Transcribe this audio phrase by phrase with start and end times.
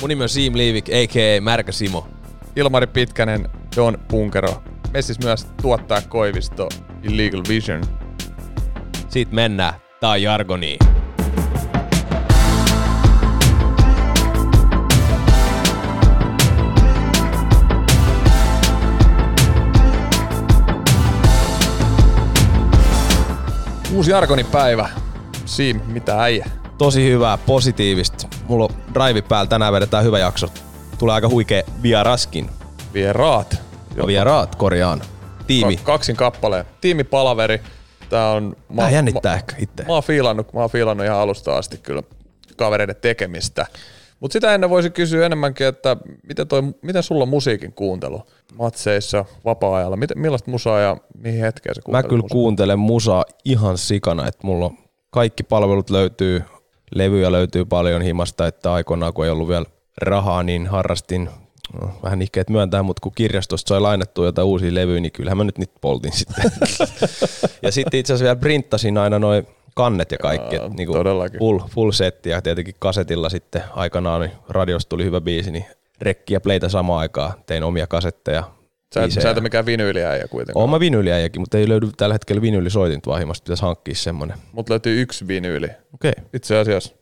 [0.00, 1.40] Mun nimi on Siim Liivik, a.k.a.
[1.40, 2.08] Märkä Simo.
[2.56, 4.62] Ilmari Pitkänen, Don Punkero.
[4.92, 6.68] Me siis myös tuottaa Koivisto
[7.02, 7.82] Illegal Vision.
[9.08, 9.74] Siitä mennään.
[10.00, 10.78] Tää on Jargoni.
[23.92, 24.88] Uusi Jargoni päivä.
[25.44, 26.46] Siim, mitä äijä?
[26.78, 28.37] Tosi hyvää, positiivista.
[28.48, 30.46] Mulla on drive päällä, tänään vedetään hyvä jakso.
[30.98, 32.50] Tulee aika huikea vieraskin.
[32.94, 33.62] Vieraat.
[33.96, 35.02] No vieraat, korjaan.
[35.46, 35.76] Tiimi.
[35.76, 36.64] Ka- kaksin kappaleen.
[36.80, 37.60] Tiimipalaveri.
[38.10, 38.56] Tää on...
[38.68, 39.84] Mä, Tää jännittää ehkä itse.
[39.84, 42.02] Mä oon fiilannut, mä oon fiilannut ihan alusta asti kyllä
[42.56, 43.66] kavereiden tekemistä.
[44.20, 45.96] Mutta sitä ennen voisi kysyä enemmänkin, että
[46.28, 48.22] miten, toi, miten sulla on musiikin kuuntelu
[48.58, 49.96] matseissa, vapaa-ajalla?
[49.96, 52.28] Miten, millaista musaa ja mihin hetkeen se Mä kyllä musaa?
[52.34, 54.78] kuuntelen musaa ihan sikana, että mulla on
[55.10, 56.42] kaikki palvelut löytyy,
[56.94, 59.64] levyjä löytyy paljon himasta, että aikoinaan kun ei ollut vielä
[60.02, 61.30] rahaa, niin harrastin
[61.80, 65.44] no, vähän ihkeet myöntää, mutta kun kirjastosta sai lainattua jotain uusia levyjä, niin kyllähän mä
[65.44, 66.44] nyt niitä poltin sitten.
[67.62, 71.38] ja sitten itse asiassa vielä printtasin aina noin kannet ja kaikki, Aa, että niinku todellakin.
[71.38, 75.64] full, full setti ja tietenkin kasetilla sitten aikanaan niin radiosta tuli hyvä biisi, niin
[76.00, 78.44] rekki ja pleitä samaan aikaan, tein omia kasetteja.
[78.94, 80.60] Sä et, sä et mikään vinyyliäijä kuitenkaan.
[80.60, 84.36] Oon mä vinyyliäjäkin, mutta ei löydy tällä hetkellä vinyylisoitinta vaan himasta, pitäisi hankkia semmonen.
[84.52, 85.66] Mut löytyy yksi vinyyli.
[85.94, 86.10] Okei.
[86.16, 86.24] Okay.
[86.34, 86.94] Itse asiassa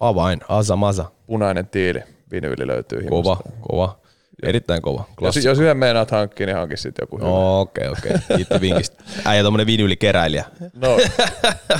[0.00, 1.04] Avain, asa masa.
[1.26, 2.02] punainen tiili.
[2.32, 3.50] Vinyyli löytyy Kova, himasta.
[3.60, 3.98] kova.
[4.42, 4.98] Erittäin kova.
[5.08, 5.48] Jos, Klassikko.
[5.48, 7.16] jos yhden meinaat hankkia, niin hankki sitten joku.
[7.16, 8.12] No, okei, okei.
[8.36, 9.04] Kiitos vinkistä.
[9.24, 10.44] Äijä tommonen vinyylikeräilijä.
[10.74, 10.96] No,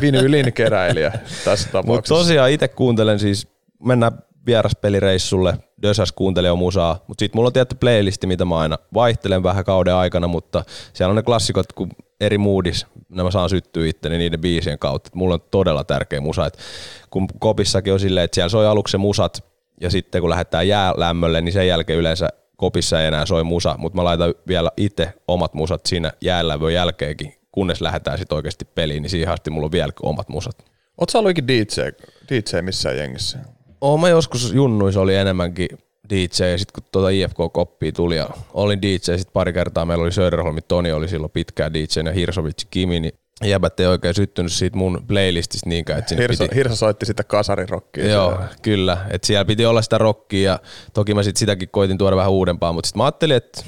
[0.00, 1.10] vinyylin keräilijä
[1.44, 2.14] tässä Mutta tapauksessa.
[2.14, 3.48] tosiaan itse kuuntelen siis,
[3.84, 4.12] mennään
[4.47, 9.43] vieraspelireissulle, Dösäs kuuntelee jo musaa, mutta sitten mulla on tietty playlisti, mitä mä aina vaihtelen
[9.43, 11.89] vähän kauden aikana, mutta siellä on ne klassikot, kun
[12.21, 15.09] eri moodis, nämä saan syttyä itteni niiden biisien kautta.
[15.09, 16.59] Et mulla on todella tärkeä musa, et
[17.11, 19.45] kun kopissakin on silleen, että siellä soi aluksi musat,
[19.81, 23.97] ja sitten kun lähdetään jäälämmölle, niin sen jälkeen yleensä kopissa ei enää soi musa, mutta
[23.97, 29.11] mä laitan vielä itse omat musat siinä jäälävön jälkeenkin, kunnes lähdetään sitten oikeasti peliin, niin
[29.11, 30.64] siihen asti mulla on vielä omat musat.
[31.11, 31.81] Sä ollut ikin DJ,
[32.29, 33.39] DJ missään jengissä?
[33.83, 35.69] Oon mä joskus junnuissa oli enemmänkin
[36.11, 40.13] DJ ja sitten kun tuota IFK-koppia tuli ja olin DJ sitten pari kertaa meillä oli
[40.13, 44.77] Söderholmi, Toni oli silloin pitkään DJ ja Hirsovitsi Kimi, niin jäbät ei oikein syttynyt siitä
[44.77, 46.57] mun playlistista niinkään, että Hirsa, piti...
[46.57, 48.09] Hirsa soitti sitä kasarirokkia.
[48.09, 48.48] Joo, siellä.
[48.63, 49.07] kyllä.
[49.11, 50.59] Että siellä piti olla sitä rockia ja
[50.95, 53.64] toki mä sit sitäkin koitin tuoda vähän uudempaa, mutta sitten mä ajattelin, että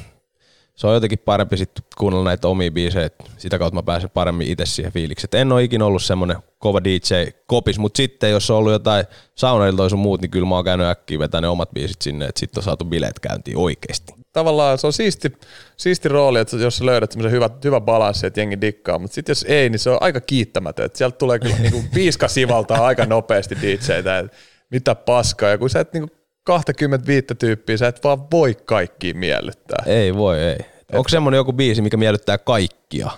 [0.74, 4.66] se on jotenkin parempi sitten kuunnella näitä omia biisejä, sitä kautta mä pääsen paremmin itse
[4.66, 5.28] siihen fiilikseen.
[5.28, 7.14] Et en ole ikinä ollut semmoinen kova DJ
[7.46, 10.86] kopis, mutta sitten jos on ollut jotain saunailtoja sun muut, niin kyllä mä oon käynyt
[10.86, 14.12] äkkiä vetää ne omat biisit sinne, että sitten on saatu bileet käyntiin oikeesti.
[14.32, 15.32] Tavallaan se on siisti,
[15.76, 19.30] siisti rooli, että jos sä löydät semmoisen hyvä, hyvä balanssi, että jengi dikkaa, mutta sitten
[19.30, 20.84] jos ei, niin se on aika kiittämätön.
[20.84, 24.36] Että sieltä tulee kyllä niinku piiska sivaltaa aika nopeasti DJtä, että
[24.70, 25.48] mitä paskaa.
[25.48, 26.10] Ja kun sä et niinku
[26.44, 29.84] 25 tyyppiä, sä et vaan voi kaikkia miellyttää.
[29.86, 30.58] Ei voi, ei.
[30.92, 33.10] Onko semmoinen joku biisi, mikä miellyttää kaikkia?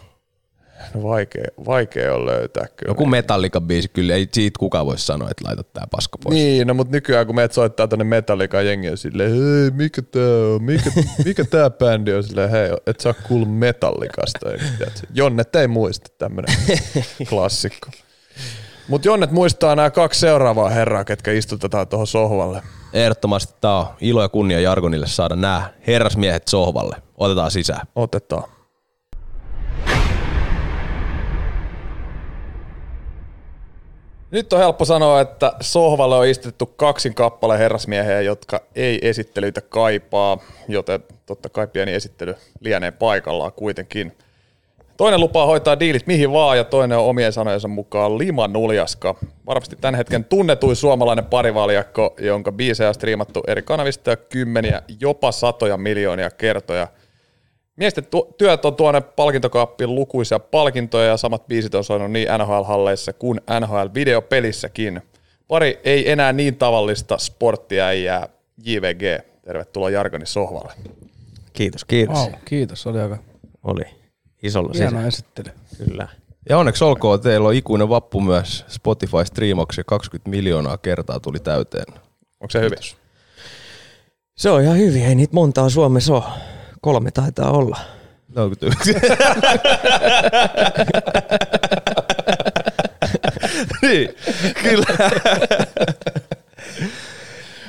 [0.94, 2.90] No vaikea, vaikea on löytää kyllä.
[2.90, 6.34] Joku Metallica biisi, kyllä ei siitä kukaan voi sanoa, että laita tää paska pois.
[6.34, 10.22] Niin, no mutta nykyään kun meet soittaa tonne Metallica jengi on silleen, hei, mikä tää
[10.54, 10.90] on, mikä,
[11.24, 13.48] mikä tää bändi on, silleen, hei, et sä oo kuullut
[14.78, 15.02] tiedät?
[15.14, 16.56] Jonnet ei muista tämmönen
[17.28, 17.88] klassikko.
[18.88, 22.62] Mut Jonnet muistaa nämä kaksi seuraavaa herraa, ketkä istutetaan tuohon sohvalle.
[22.92, 26.96] Ehdottomasti tää on ilo ja kunnia Jargonille saada nämä herrasmiehet sohvalle.
[27.18, 27.86] Otetaan sisään.
[27.94, 28.44] Otetaan.
[34.30, 40.38] Nyt on helppo sanoa, että sohvalle on istutettu kaksin kappale herrasmiehiä, jotka ei esittelyitä kaipaa,
[40.68, 44.12] joten totta kai pieni esittely lienee paikallaan kuitenkin.
[44.96, 49.14] Toinen lupaa hoitaa diilit mihin vaan ja toinen on omien sanojensa mukaan Lima Nuljaska.
[49.46, 55.32] Varmasti tämän hetken tunnetuin suomalainen parivaljakko, jonka biisejä on striimattu eri kanavista ja kymmeniä, jopa
[55.32, 56.88] satoja miljoonia kertoja.
[57.76, 63.12] Miesten tu- työt on tuonne palkintokaappiin lukuisia palkintoja ja samat biisit on soinut niin NHL-halleissa
[63.12, 65.00] kuin NHL-videopelissäkin.
[65.48, 68.28] Pari ei enää niin tavallista sporttiäijää
[68.64, 69.24] JVG.
[69.44, 70.72] Tervetuloa Jargonin sohvalle.
[71.52, 72.18] Kiitos, kiitos.
[72.18, 73.18] Wow, kiitos, oli aika
[73.64, 73.84] Oli
[74.46, 75.06] isolla hieno sisällä.
[75.08, 75.50] esittely.
[75.78, 76.08] Kyllä.
[76.48, 79.84] Ja onneksi olkoon, teillä on ikuinen vappu myös Spotify-striimauksia.
[79.86, 81.86] 20 miljoonaa kertaa tuli täyteen.
[82.40, 82.78] Onko se hyvin?
[84.36, 86.24] Se on ihan hyvin, ei niitä montaa Suomessa ole.
[86.80, 87.78] Kolme taitaa olla.
[88.36, 88.94] 41.
[93.82, 94.08] niin,
[94.62, 94.86] kyllä.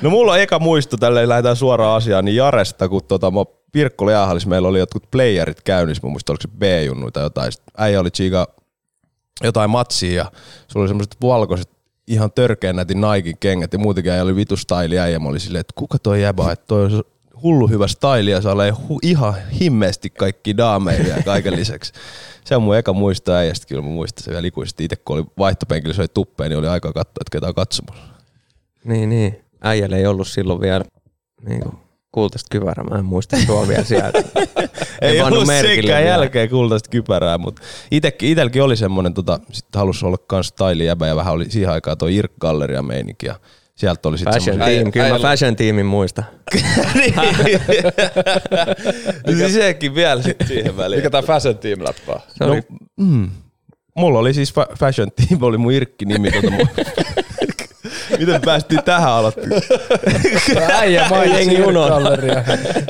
[0.02, 3.40] No mulla on eka muisto, tälle lähdetään suoraan asiaan, niin Jaresta, kun tota, mä
[3.72, 7.52] Pirkkola jäähallis, meillä oli jotkut playerit käynnissä, mä muistan, oliko se B-junnu tai jotain.
[7.52, 8.48] Sitten äijä oli chiga
[9.42, 10.32] jotain matsia ja
[10.68, 11.70] sulla oli semmoiset valkoiset
[12.06, 15.18] ihan törkeän nätin Nike kengät ja muutenkin äijä oli vitu style äijä.
[15.18, 17.02] Mä olin silleen, että kuka toi jäbä, että toi on
[17.42, 21.92] hullu hyvä style ja saa hu- ihan himmeesti kaikki daameja ja kaiken lisäksi.
[22.44, 24.84] Se on mun eka muisto äijästä, kyllä mä muistan se vielä ikuisesti.
[24.84, 28.02] Itse kun oli vaihtopenkillä, se oli tuppeen, niin oli aika katsoa, että ketä on katsomassa.
[28.84, 29.40] Niin, niin.
[29.60, 30.84] Äijällä ei ollut silloin vielä
[31.48, 31.78] niin kuin,
[32.18, 32.84] kultaista kypärää.
[32.90, 34.22] Mä en muista tuo vielä sieltä.
[35.00, 40.16] ei ollut sekään jälkeen kultaista kypärää, mutta itekin, itelläkin oli semmonen, tota, sit halusi olla
[40.26, 43.34] kans style jäbä ja vähän oli siihen aikaan tuo Irk Galleria meininki ja
[43.74, 46.24] sieltä oli sitten Fashion team, kyllä mä fashion teamin muistan.
[49.26, 50.98] niin sekin vielä sit siihen väliin.
[50.98, 52.20] Mikä tää Fashion Team läppää?
[52.40, 52.62] Oli,
[52.96, 53.30] Mm.
[53.94, 56.30] Mulla oli siis fa- Fashion Team, oli mun Irkki-nimi.
[56.30, 56.68] Tota mun...
[58.18, 59.44] Miten päästiin tähän aloittaa?
[60.72, 61.56] Äijä mainitsi.
[61.56, 62.44] Galleria.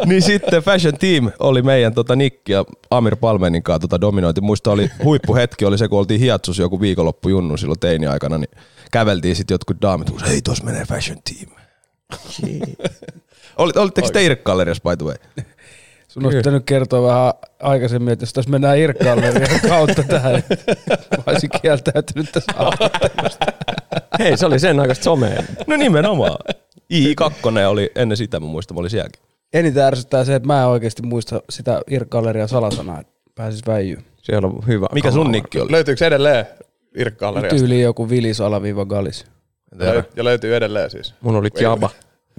[0.07, 4.41] niin sitten Fashion Team oli meidän tota Nick ja Amir Palmenin kanssa tota dominointi.
[4.41, 8.51] Muista oli huippuhetki, oli se kun oltiin hiatsus joku viikonloppu junnu silloin teini-aikana, niin
[8.93, 11.51] käveltiin sitten jotkut daamit, huusi, hei tuossa menee Fashion Team.
[13.59, 15.17] Olit, olitteko te Irk-galleriassa by the way?
[16.09, 17.33] Sun olisi pitänyt kertoa vähän
[17.63, 20.59] aikaisemmin, että jos tässä mennään Irk-gallerian kautta tähän, niin
[21.17, 23.47] mä olisin kieltäytynyt tässä haastattelusta.
[24.19, 25.43] hei, se oli sen aikaista somea.
[25.67, 26.39] No nimenomaan.
[26.93, 29.23] I2 oli ennen sitä, mä muistan, mä olin sielläkin.
[29.53, 34.05] Eniten ärsyttää se, että mä en oikeasti muista sitä Irk-gallerian salasanaa, että pääsis väijyyn.
[34.23, 34.87] Siellä on hyvä.
[34.93, 35.73] Mikä sun nikki oli?
[35.73, 36.47] Löytyykö edelleen
[36.95, 37.57] Irk-galleriasta?
[37.59, 39.25] Tyyliin joku Vilis alaviiva Galis.
[39.75, 41.15] Löy- ja löytyy edelleen siis.
[41.21, 41.91] Mun oli Jaba.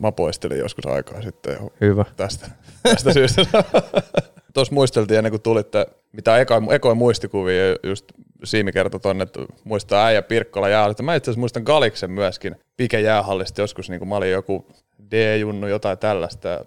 [0.02, 2.06] Mä poistelin joskus aikaa sitten Hyvä.
[2.18, 2.50] tästä,
[2.84, 3.42] tästä syystä.
[4.54, 8.06] Tuossa muisteltiin ennen kuin tulitte, mitä eko, ekoja muistikuvia, just
[8.44, 11.04] Siimi kertoi tonne, että muistaa äijä Pirkkola jäähallista.
[11.04, 14.66] Mä itse asiassa muistan Galiksen myöskin Pike jäähallista joskus, niin kuin mä olin joku
[15.12, 16.66] D-junnu, jotain tällaista.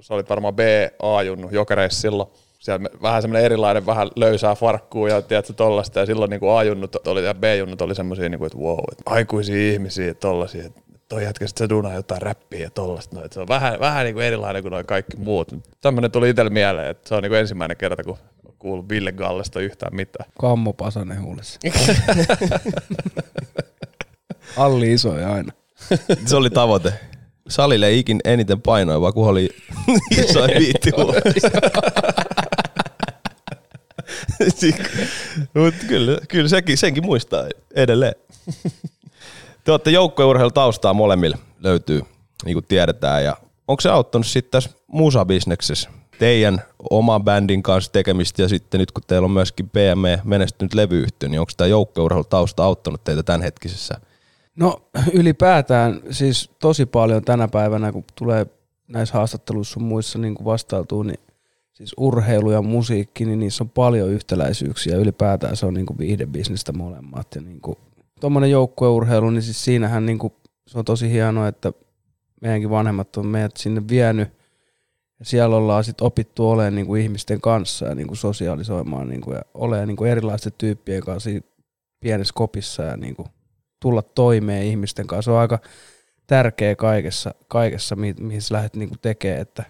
[0.00, 2.28] Sä olit varmaan B-A-junnu jokereissa silloin.
[2.58, 6.00] Siellä vähän semmoinen erilainen, vähän löysää farkkuu ja tiedätkö tollasta.
[6.00, 9.72] Ja silloin niin A-junnut oli ja B-junnut oli semmoisia, niin kuin, että wow, että aikuisia
[9.72, 10.66] ihmisiä ja tollasia.
[10.66, 10.80] Että
[11.12, 13.16] toi jätkä sit se duunaa jotain räppiä ja tollasta.
[13.16, 15.48] No, että se on vähän, vähän niin kuin erilainen kuin noin kaikki muut.
[15.80, 18.18] Tämmöinen tuli itselle mieleen, että se on niin kuin ensimmäinen kerta, kun
[18.58, 20.30] kuuluu Ville Gallesta yhtään mitään.
[20.38, 21.60] Kammo Pasanen huulessa.
[24.56, 25.52] Alli isoja aina.
[26.26, 26.92] Se oli tavoite.
[27.48, 29.50] Salille ei ikin eniten painoiva, kun oli
[30.24, 30.90] isoin viitti
[35.54, 38.14] Mut kyllä, kyllä sekin, senkin muistaa edelleen.
[39.64, 42.02] Te olette joukkueurheilutaustaa molemmille löytyy,
[42.44, 43.24] niin kuin tiedetään.
[43.24, 43.36] Ja
[43.68, 49.02] onko se auttanut sitten tässä musabisneksessä teidän oman bändin kanssa tekemistä ja sitten nyt kun
[49.06, 53.94] teillä on myöskin PME menestynyt levyyhtiö, niin onko tämä joukkueurheilutausta auttanut teitä tämänhetkisessä
[54.56, 54.82] No
[55.12, 58.46] ylipäätään siis tosi paljon tänä päivänä, kun tulee
[58.88, 60.56] näissä haastatteluissa muissa niin kuin
[61.06, 61.20] niin
[61.72, 64.96] siis urheilu ja musiikki, niin niissä on paljon yhtäläisyyksiä.
[64.96, 67.34] Ylipäätään se on niin kuin viihdebisnestä molemmat.
[67.34, 67.78] Ja niin kuin,
[68.22, 70.32] tuommoinen joukkueurheilu, niin siis siinähän niin kuin,
[70.66, 71.72] se on tosi hienoa, että
[72.40, 74.28] meidänkin vanhemmat on meidät sinne vienyt.
[75.18, 79.20] Ja siellä ollaan sitten opittu olemaan niin kuin ihmisten kanssa ja niin kuin sosiaalisoimaan niin
[79.20, 81.30] kuin, ja olemaan niin kuin erilaisten tyyppien kanssa
[82.00, 83.28] pienessä kopissa ja niin kuin
[83.80, 85.30] tulla toimeen ihmisten kanssa.
[85.30, 85.58] Se on aika
[86.26, 89.64] tärkeä kaikessa, kaikessa mi- mihin sä lähdet niinku tekemään, että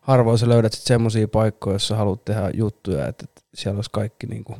[0.00, 4.26] harvoin sä löydät sit semmoisia paikkoja, joissa haluat tehdä juttuja, että, että siellä olisi kaikki
[4.26, 4.56] niinku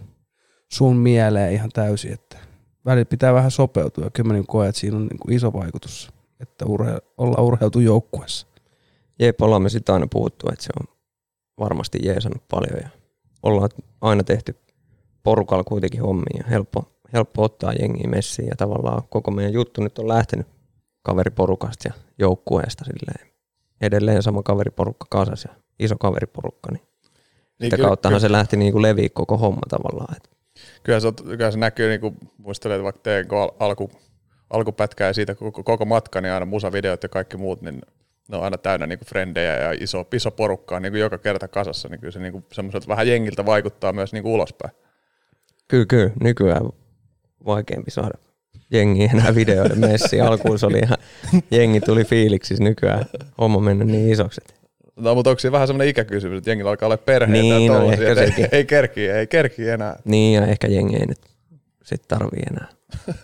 [0.72, 2.47] sun mieleen ihan täysin, että
[2.88, 6.12] välillä pitää vähän sopeutua ja kyllä mä niinku koen, että siinä on niinku iso vaikutus,
[6.40, 8.46] että urhe- ollaan urheiltu joukkueessa.
[9.18, 10.94] Jep, ollaan me sitä aina puhuttu, että se on
[11.60, 12.88] varmasti jeesannut paljon ja
[13.42, 13.68] ollaan
[14.00, 14.56] aina tehty
[15.22, 19.98] porukalla kuitenkin hommia ja helppo, helppo ottaa jengiä messiin ja tavallaan koko meidän juttu nyt
[19.98, 20.46] on lähtenyt
[21.02, 23.28] kaveriporukasta ja joukkueesta silleen.
[23.80, 28.72] Edelleen sama kaveriporukka kasas ja iso kaveriporukka, niin, Niin sitä kyllä- kauttahan se lähti niin
[28.72, 30.16] kuin leviä koko homma tavallaan.
[30.16, 30.30] Et
[30.82, 33.90] Kyllä se, kyllä se näkyy, niin kuin muistelee, että vaikka teen al- alku,
[34.50, 37.80] alkupätkää ja siitä koko, koko matka, niin aina musavideot ja kaikki muut, niin
[38.28, 41.48] ne on aina täynnä niin kuin frendejä ja iso, iso porukkaa niin kuin joka kerta
[41.48, 44.74] kasassa, niin kyllä se niin semmoiselta vähän jengiltä vaikuttaa myös niin kuin ulospäin.
[45.68, 46.10] Kyllä, kyllä.
[46.20, 46.68] Nykyään
[47.46, 48.18] vaikeampi saada
[48.70, 50.22] jengiä enää videoiden messiin.
[50.22, 50.98] Alkuun se oli ihan,
[51.50, 53.04] jengi tuli fiiliksissä nykyään
[53.40, 54.40] homma mennyt niin isoksi.
[54.44, 54.57] että
[54.98, 57.90] No, mutta onko siinä vähän semmoinen ikäkysymys, että jengillä alkaa olla perheitä Niin, ja no
[57.92, 58.44] ehkä sekin.
[58.44, 59.96] ei, ei kerki, ei kerki enää.
[60.04, 61.18] Niin, ja ehkä jengi ei nyt
[61.84, 62.68] sit tarvii enää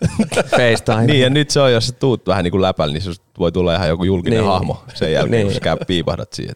[0.57, 1.05] FaceTime.
[1.05, 3.51] Niin ja nyt se on, jos sä tuut vähän niin kuin läpällä, niin susta voi
[3.51, 4.47] tulla ihan joku julkinen Niin.
[4.51, 5.45] hahmo sen jälkeen, Niin.
[5.47, 6.55] kun sä käy piipahdat siihen.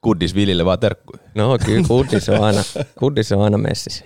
[0.00, 1.22] Kuddis Vilille vaan terkkuja.
[1.34, 2.60] No kyllä, kuddis on aina,
[2.98, 4.04] kuddis on aina messissä.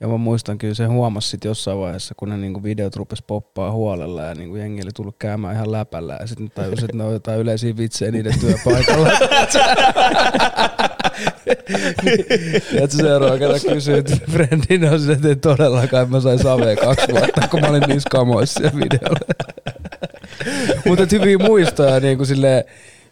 [0.00, 3.72] Ja mä muistan kyllä se huomasi sit jossain vaiheessa, kun ne niinku videot rupes poppaa
[3.72, 7.12] huolella ja niinku jengi oli tullut käymään ihan läpällä ja sitten tajus, että ne on
[7.12, 9.10] jotain yleisiä vitsejä niiden työpaikalla.
[12.80, 17.12] Ja seuraava kerran kysyi, että friendin on se, että ei todellakaan mä sain savea kaksi
[17.12, 19.34] vuotta, kun mä olin niissä kamoissa videolla.
[20.86, 22.64] Mutta hyviä muistoja, niin kuin silleen,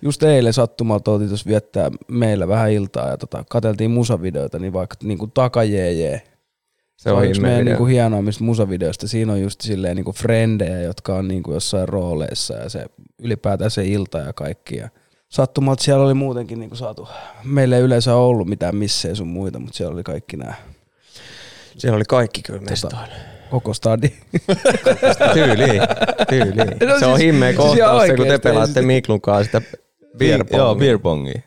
[0.02, 4.96] just eilen sattumalta oltiin tuossa viettää meillä vähän iltaa ja tota, katseltiin musavideoita, niin vaikka
[5.02, 5.32] niin kuin.
[6.96, 9.08] Se on yksi meidän niin kuin hienoimmista musavideoista.
[9.08, 12.86] Siinä on just silleen niin kuin frendejä, jotka on niin kuin jossain rooleissa ja se
[13.18, 14.76] ylipäätään se ilta ja kaikki.
[14.76, 14.88] Ja
[15.28, 17.08] sattumalta siellä oli muutenkin niin kuin saatu,
[17.44, 20.54] meillä ei yleensä ollut mitään missejä sun muita, mutta siellä oli kaikki nämä.
[21.78, 22.96] Siellä oli kaikki kyllä tota,
[23.50, 24.08] Koko stadi.
[25.34, 25.80] tyyli,
[26.28, 26.86] tyyli.
[26.86, 28.86] No, se on siis, himmeä siis kohtaus, se, kun te pelaatte siis...
[28.86, 29.78] Miklun kanssa sitä
[30.18, 31.40] beer Joo, beer pongia.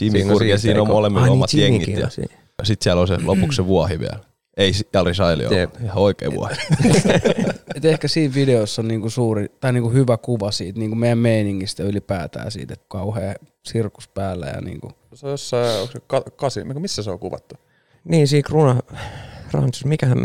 [0.00, 1.96] Jimmy Kurki siinä on molemmilla omat niin, jengit.
[1.98, 2.10] Ja
[2.64, 4.33] sitten siellä on se lopuksi se vuohi vielä.
[4.56, 6.54] Ei Jari Saili ole ihan oikein vuohi.
[7.74, 11.82] Et ehkä siinä videossa on niinku suuri, tai niinku hyvä kuva siitä niinku meidän meiningistä
[11.82, 14.46] ylipäätään siitä, että kauhea sirkus päällä.
[14.46, 14.90] Ja niinku.
[15.14, 17.54] Se on jossain, onko se ka- kasi, missä se on kuvattu?
[18.04, 18.80] Niin, siinä Kruna
[19.52, 20.18] Ranchos, mikähän,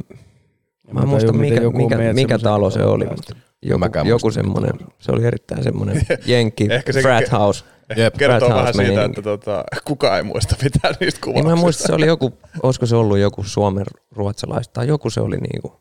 [0.91, 5.25] mä en muista mikä, mikä, mikä talo se oli, mutta joku, joku semmoinen, se oli
[5.25, 6.67] erittäin semmoinen jenkki,
[7.01, 7.65] frat house.
[7.95, 9.05] Jep, kertoo vähän siitä, meininki.
[9.05, 11.49] että tota, kukaan ei muista mitään niistä kuvauksista.
[11.49, 15.21] Niin mä muistan, se oli joku, olisiko se ollut joku suomen ruotsalaista, tai joku se
[15.21, 15.79] oli niinku.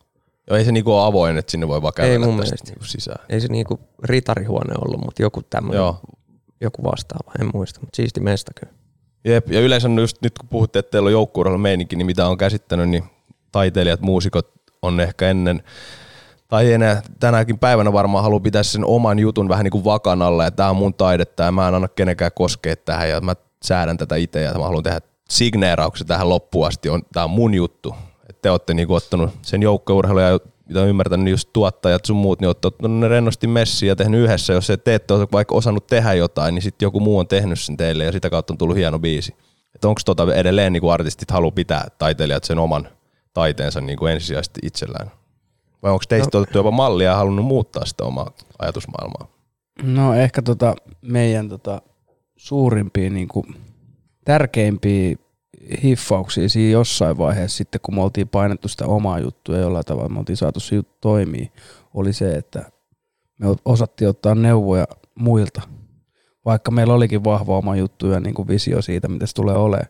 [0.50, 2.84] Joo, ei se niinku ole avoin, että sinne voi vaan käydä ei mun tästä niinku
[2.84, 3.26] sisään.
[3.28, 5.82] Ei se niinku ritarihuone ollut, mutta joku tämmöinen,
[6.60, 8.72] joku vastaava, en muista, mutta siisti meistä kyllä.
[9.24, 12.38] Jep, ja yleensä just nyt kun puhutte, että teillä on joukkuudella meininki, niin mitä on
[12.38, 13.04] käsittänyt, niin
[13.52, 15.62] taiteilijat, muusikot on ehkä ennen
[16.48, 20.44] tai enää tänäkin päivänä varmaan haluaa pitää sen oman jutun vähän niin kuin vakan alla,
[20.44, 23.96] ja tämä on mun taidetta ja mä en anna kenenkään koskea tähän ja mä säädän
[23.96, 25.00] tätä itse ja mä haluan tehdä
[25.30, 27.94] signeerauksen tähän loppuun asti, on, tämä on mun juttu.
[28.28, 32.40] Et te olette niin ottanut sen joukkourheilun ja mitä ymmärtänyt, niin just tuottajat sun muut,
[32.40, 34.52] niin olette ottanut ne rennosti messiin ja tehnyt yhdessä.
[34.52, 37.76] Jos te ette ole vaikka osannut tehdä jotain, niin sitten joku muu on tehnyt sen
[37.76, 39.34] teille ja sitä kautta on tullut hieno biisi.
[39.74, 42.88] Että onko tota edelleen niin kuin artistit haluaa pitää taiteilijat sen oman
[43.34, 45.10] taiteensa niin kuin ensisijaisesti itsellään?
[45.82, 46.40] Vai onko teistä no.
[46.40, 49.28] otettu jopa mallia ja halunnut muuttaa sitä omaa ajatusmaailmaa?
[49.82, 51.82] No ehkä tota meidän tota
[52.36, 53.44] suurimpia niin kuin,
[54.24, 55.16] tärkeimpiä
[55.82, 60.18] hiffauksia siinä jossain vaiheessa sitten, kun me oltiin painettu sitä omaa juttua jollain tavalla me
[60.18, 61.52] oltiin saatu se juttu toimii,
[61.94, 62.70] oli se, että
[63.38, 65.62] me osattiin ottaa neuvoja muilta.
[66.44, 69.88] Vaikka meillä olikin vahva oma juttu ja niin kuin visio siitä, mitä se tulee olemaan.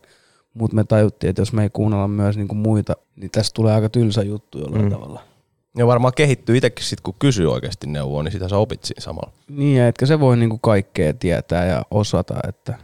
[0.54, 3.74] Mutta me tajuttiin, että jos me ei kuunnella myös niin kuin muita, niin tästä tulee
[3.74, 4.90] aika tylsä juttu jollain mm.
[4.90, 5.22] tavalla.
[5.78, 9.32] Ja varmaan kehittyy itsekin sit, kun kysyy oikeasti neuvoa, niin sitä sä opit siinä samalla.
[9.48, 12.74] Niin, ja etkä se voi niinku kaikkea tietää ja osata, että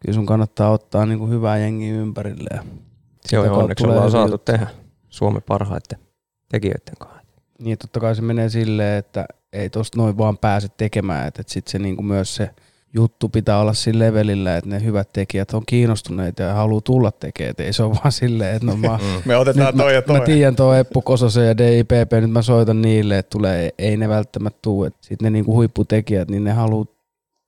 [0.00, 2.48] kyllä sun kannattaa ottaa niinku hyvää jengiä ympärille.
[2.52, 2.62] Ja
[3.32, 4.66] Joo, ja onneksi ollaan saatu tehdä
[5.08, 5.98] Suomen parhaiten
[6.48, 7.20] tekijöiden kanssa.
[7.58, 11.52] Niin, totta kai se menee silleen, että ei tosta noin vaan pääse tekemään, että, että
[11.52, 12.50] sitten se niinku myös se–
[12.94, 17.54] juttu pitää olla sillä levelillä, että ne hyvät tekijät on kiinnostuneita ja haluaa tulla tekemään.
[17.58, 19.22] Ei se ole vaan silleen, että no mä, mm.
[19.24, 20.14] me otetaan toi ja toi.
[20.14, 23.96] Mä, mä tiedän tuo Eppu Kososen ja DIPP, nyt mä soitan niille, että tulee, ei
[23.96, 24.90] ne välttämättä tule.
[25.00, 26.86] Sitten ne niinku huipputekijät, niin ne haluaa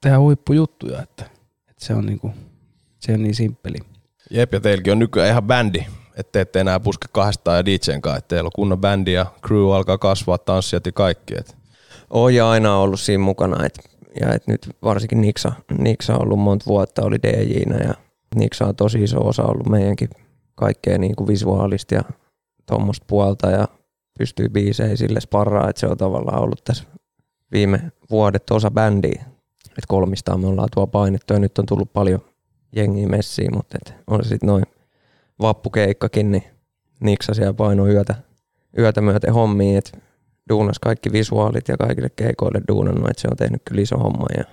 [0.03, 1.25] tehdä huippujuttuja, että,
[1.71, 2.31] että se on niinku,
[2.99, 3.79] se on niin simppeli.
[4.31, 8.19] Jep, ja teilläkin on nykyään ihan bändi, että ette enää puske kahdestaan ja DJn kanssa,
[8.19, 11.35] että teillä on kunnon bändi ja crew alkaa kasvaa, tanssijat ja kaikki.
[11.39, 11.57] Et.
[12.11, 16.39] On ja aina ollut siinä mukana, että ja et nyt varsinkin Niksa, Niksa on ollut
[16.39, 17.95] monta vuotta, oli DJnä ja
[18.35, 20.09] Niksa on tosi iso osa ollut meidänkin
[20.55, 22.03] kaikkea niin kuin visuaalista ja
[22.67, 23.69] tuommoista puolta ja
[24.19, 26.85] pystyy biiseihin sille sparraa, että se on tavallaan ollut tässä
[27.53, 29.25] viime vuodet osa bändiä.
[29.65, 32.21] Että kolmistaan me ollaan tuo painettu ja nyt on tullut paljon
[32.77, 34.65] jengiä messiin, mutta et on se sitten noin
[35.41, 36.45] vappukeikkakin, niin
[37.01, 38.15] Niksa siellä painoi yötä,
[38.79, 39.99] yötä myöten hommiin, että
[40.49, 44.27] duunas kaikki visuaalit ja kaikille keikoille duunannut, että se on tehnyt kyllä iso homma.
[44.37, 44.45] Ja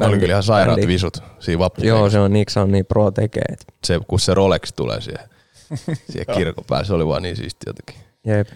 [0.00, 0.92] ne oli kyllä ihan sairaat bändi.
[0.92, 1.84] visut siinä vappu.
[1.84, 3.56] Joo, se on Niksa on niin pro tekee.
[3.84, 5.28] Se, kun se Rolex tulee siihen,
[6.10, 7.96] siihen kirkon päälle, se oli vaan niin siisti jotenkin.
[8.24, 8.48] Jep.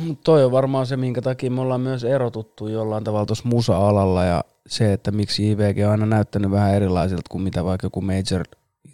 [0.00, 4.24] Mut toi on varmaan se, minkä takia me ollaan myös erotuttu jollain tavalla tuossa musa-alalla
[4.24, 8.44] ja se, että miksi IVG on aina näyttänyt vähän erilaisilta kuin mitä vaikka joku major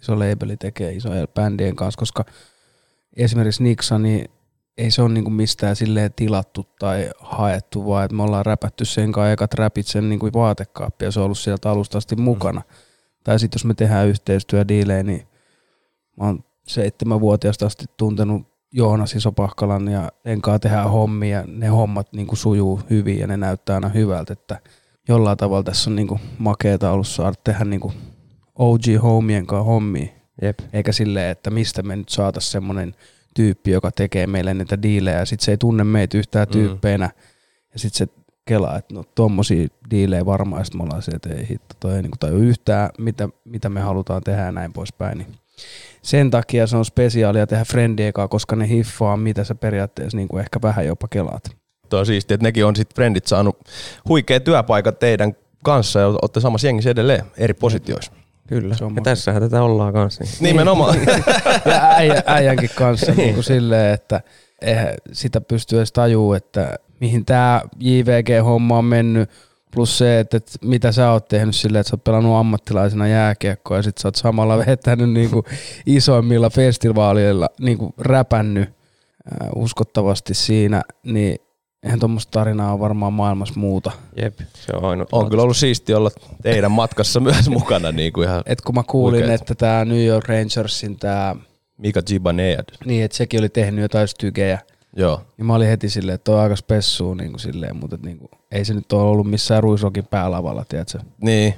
[0.01, 2.25] iso labeli tekee isojen bändien kanssa, koska
[3.17, 4.29] esimerkiksi Niksa, niin
[4.77, 9.11] ei se ole niinku mistään silleen tilattu tai haettu, vaan että me ollaan räpätty sen
[9.11, 12.59] kanssa ekat räpit sen niinku vaatekaappi ja se on ollut sieltä alusta asti mukana.
[12.59, 12.75] Mm.
[13.23, 15.27] Tai sitten jos me tehdään yhteistyödiilejä, niin
[16.17, 18.41] mä oon seitsemänvuotiaasta asti tuntenut
[18.71, 23.75] Joonas Isopahkalan ja Enkaa tehdään hommia ja ne hommat niinku sujuu hyvin ja ne näyttää
[23.75, 24.59] aina hyvältä, että
[25.07, 27.93] jollain tavalla tässä on niinku makeeta ollut saada tehdä niinku
[28.55, 30.07] OG-homien kanssa hommia.
[30.41, 30.59] Jep.
[30.73, 32.95] Eikä silleen, että mistä me nyt saataisiin semmoinen
[33.35, 37.09] tyyppi, joka tekee meille niitä diilejä, ja sitten se ei tunne meitä yhtään tyyppeinä,
[37.73, 38.13] ja sitten se
[38.45, 41.95] kelaa, että no tommosia diilejä varmaan, ja sitten me ollaan se, että ei hitto, toi
[41.95, 45.17] ei niinku taju yhtään, mitä, mitä me halutaan tehdä ja näin poispäin.
[45.17, 45.27] Niin
[46.01, 50.37] sen takia se on spesiaalia tehdä friendien kanssa, koska ne hiffaa, mitä sä periaatteessa niinku
[50.37, 51.43] ehkä vähän jopa kelaat.
[51.89, 53.57] Tuo on siistiä, että nekin on sitten Friendit saanut
[54.09, 58.11] huikea työpaikat teidän kanssa ja olette samassa jengissä edelleen eri positioissa.
[58.47, 58.75] Kyllä.
[58.95, 60.23] Ja tässähän tätä ollaan kanssa.
[60.23, 60.33] Niin.
[60.39, 60.97] Nimenomaan.
[61.71, 64.21] ja äijä, äijänkin kanssa niin kuin silleen, että
[64.61, 69.29] eihän sitä pysty edes tajuu, että mihin tämä JVG-homma on mennyt,
[69.71, 73.77] plus se, että, että mitä sä oot tehnyt silleen, että sä oot pelannut ammattilaisena jääkiekkoa
[73.77, 75.45] ja sit sä oot samalla vetänyt niin kuin
[75.85, 81.39] isoimmilla festivaaleilla niin kuin räpännyt ää, uskottavasti siinä, niin
[81.85, 83.91] eihän tuommoista tarinaa ole varmaan maailmassa muuta.
[84.21, 85.09] Jep, se on ainut.
[85.11, 86.11] on kyllä ollut siisti olla
[86.41, 89.41] teidän matkassa myös mukana niin kuin ihan Et kun mä kuulin, Huikeet.
[89.41, 91.35] että tämä New York Rangersin tämä,
[91.77, 92.65] Mika Zibanejad.
[92.85, 94.59] niin että sekin oli tehnyt jotain stygejä,
[94.97, 95.21] Joo.
[95.37, 98.17] Niin mä olin heti silleen, että toi on aika spessuu niin kuin silleen, mutta niin
[98.17, 100.99] kuin, ei se nyt ole ollut missään Ruisrokin päälavalla, tiedätkö?
[101.21, 101.53] Niin.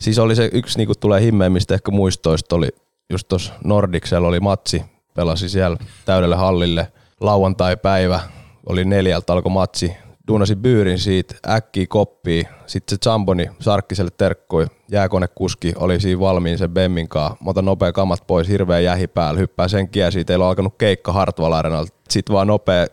[0.00, 2.68] Siis oli se yksi niinku tulee himmeimmistä ehkä muistoista oli
[3.10, 4.82] just tuossa Nordicsella oli matsi,
[5.14, 8.20] pelasi siellä täydelle hallille lauantai-päivä,
[8.66, 9.92] oli neljältä alkoi matsi,
[10.28, 16.70] duunasi byyrin siitä, äkkiä koppii, sitten se Zamboni Sarkkiselle terkkui, jääkonekuski oli siinä valmiin sen
[16.70, 20.48] Bemmin kanssa, mä otan nopea kamat pois, hirveä jähi päällä, hyppää sen kiesiin, teillä on
[20.48, 22.86] alkanut keikka Hartwall Arenalta, sitten vaan nopea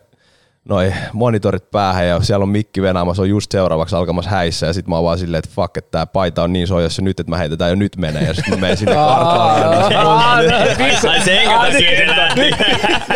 [0.70, 4.86] noi monitorit päähän ja siellä on mikki venaamassa, on just seuraavaksi alkamassa häissä ja sit
[4.88, 7.36] mä oon vaan silleen, että fuck, että tää paita on niin soijassa nyt, että mä
[7.36, 9.96] heitetään jo nyt menee ja sit mä menen sinne kartaalle.
[9.96, 12.40] Ai senkä siitä lähti.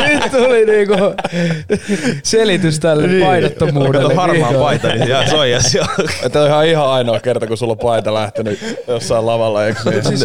[0.09, 0.95] Nyt tuli niinku
[2.23, 3.25] selitys tälle niin.
[3.27, 4.09] painottomuudelle.
[4.15, 4.65] Kato harmaa vihdoin.
[4.65, 5.75] paita, niin jää soijas.
[5.75, 5.85] jo.
[6.33, 10.05] Tämä on ihan, ihan ainoa kerta, kun sulla on paita lähtenyt jossain lavalla, eikö niin?
[10.05, 10.23] Siis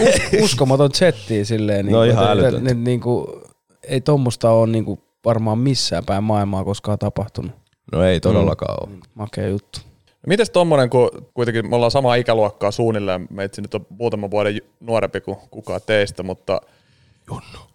[0.00, 1.86] us- uskomaton chattia silleen.
[1.86, 2.74] Niinku, No ihan että- älytöntä.
[2.74, 3.42] niinku,
[3.88, 7.52] ei tommosta ole niinku varmaan missään päin maailmaa koskaan tapahtunut.
[7.92, 8.98] No ei todellakaan ole.
[9.14, 9.80] Makea juttu.
[10.26, 15.20] Mites tommonen, kun kuitenkin me ollaan samaa ikäluokkaa suunnilleen, meitsi nyt on muutaman vuoden nuorempi
[15.20, 16.60] kuin kukaan teistä, mutta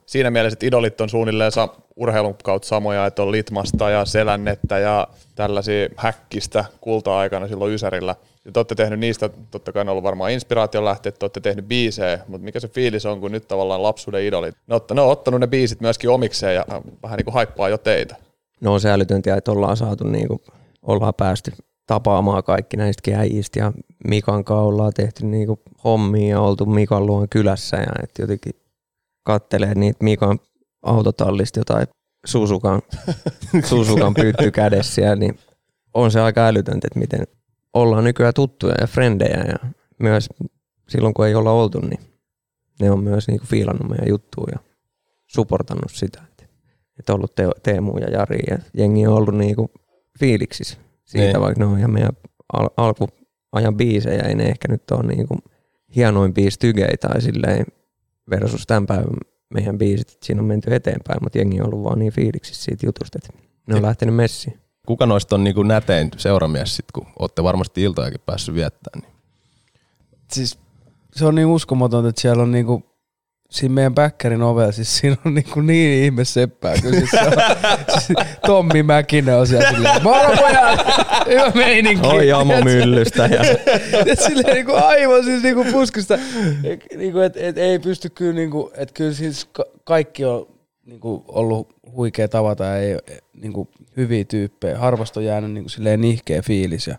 [0.05, 4.79] siinä mielessä, että idolit on suunnilleen sa- urheilun kautta samoja, että on Litmasta ja Selännettä
[4.79, 8.15] ja tällaisia häkkistä kulta-aikana silloin Ysärillä.
[8.45, 11.39] Ja te olette tehnyt niistä, totta kai ne on ollut varmaan inspiraation lähteet, te olette
[11.39, 15.01] tehnyt biisejä, mutta mikä se fiilis on, kun nyt tavallaan lapsuuden idolit, ne, otta, ne
[15.01, 18.15] on ottanut ne biisit myöskin omikseen ja äh, vähän niin kuin haippaa jo teitä.
[18.61, 20.41] No on se älytöntä, että ollaan saatu niinku,
[20.81, 21.51] ollaan päästy
[21.87, 23.73] tapaamaan kaikki näistäkin äijistä ja
[24.07, 28.53] Mikan kanssa ollaan tehty niinku hommia ja oltu Mikan luon kylässä ja et jotenkin
[29.23, 30.39] kattelee niitä Mikan
[30.81, 31.87] autotallista jotain
[32.25, 32.81] Susukan,
[33.69, 35.39] Susukan pytty kädessä niin
[35.93, 37.27] on se aika älytöntä, että miten
[37.73, 40.29] ollaan nykyään tuttuja ja frendejä ja myös
[40.89, 41.99] silloin kun ei olla oltu, niin
[42.81, 44.59] ne on myös niinku fiilannut meidän juttua ja
[45.27, 46.23] supportannut sitä.
[46.99, 49.71] Että ollut Teo, Teemu ja Jari ja jengi on ollut niinku
[50.19, 51.41] fiiliksissä siitä, Niin.
[51.41, 52.11] vaikka ne on ihan meidän
[52.53, 55.37] al- alkuajan biisejä, ei ne ehkä nyt ole niinku
[55.95, 57.65] hienoimpia stygejä tai silleen
[58.29, 59.17] versus tämän päivän
[59.53, 62.85] meidän biisit, että siinä on menty eteenpäin, mutta jengi on ollut vaan niin fiiliksissä siitä
[62.85, 64.59] jutusta, että ne on lähtenyt messiin.
[64.87, 69.01] Kuka noista on niinku nätein seuramies sit, kun olette varmasti iltojakin päässyt viettämään?
[69.07, 69.13] Niin.
[70.31, 70.59] Siis
[71.15, 72.83] se on niin uskomatonta, että siellä on niinku
[73.51, 76.75] siinä meidän bäkkärin ovella, siis siinä on niinku niin ihme seppää.
[76.77, 77.33] Siis se on,
[77.99, 80.79] siis Tommi Mäkinen on siellä silleen, moro pojat,
[81.29, 82.07] hyvä meininki.
[82.07, 83.41] Oi Amo Myllystä ja
[84.05, 86.17] Et silleen niinku aivan siis niinku puskista,
[86.97, 90.52] niinku, et, et, ei pysty kyllä niinku, et kyllä siis ka- kaikki on
[90.85, 92.97] niinku ollut huikea tavata ja ei,
[93.33, 94.77] niinku, hyviä tyyppejä.
[94.77, 96.87] Harvasta on jäänyt niinku, silleen nihkeä fiilis.
[96.87, 96.97] Ja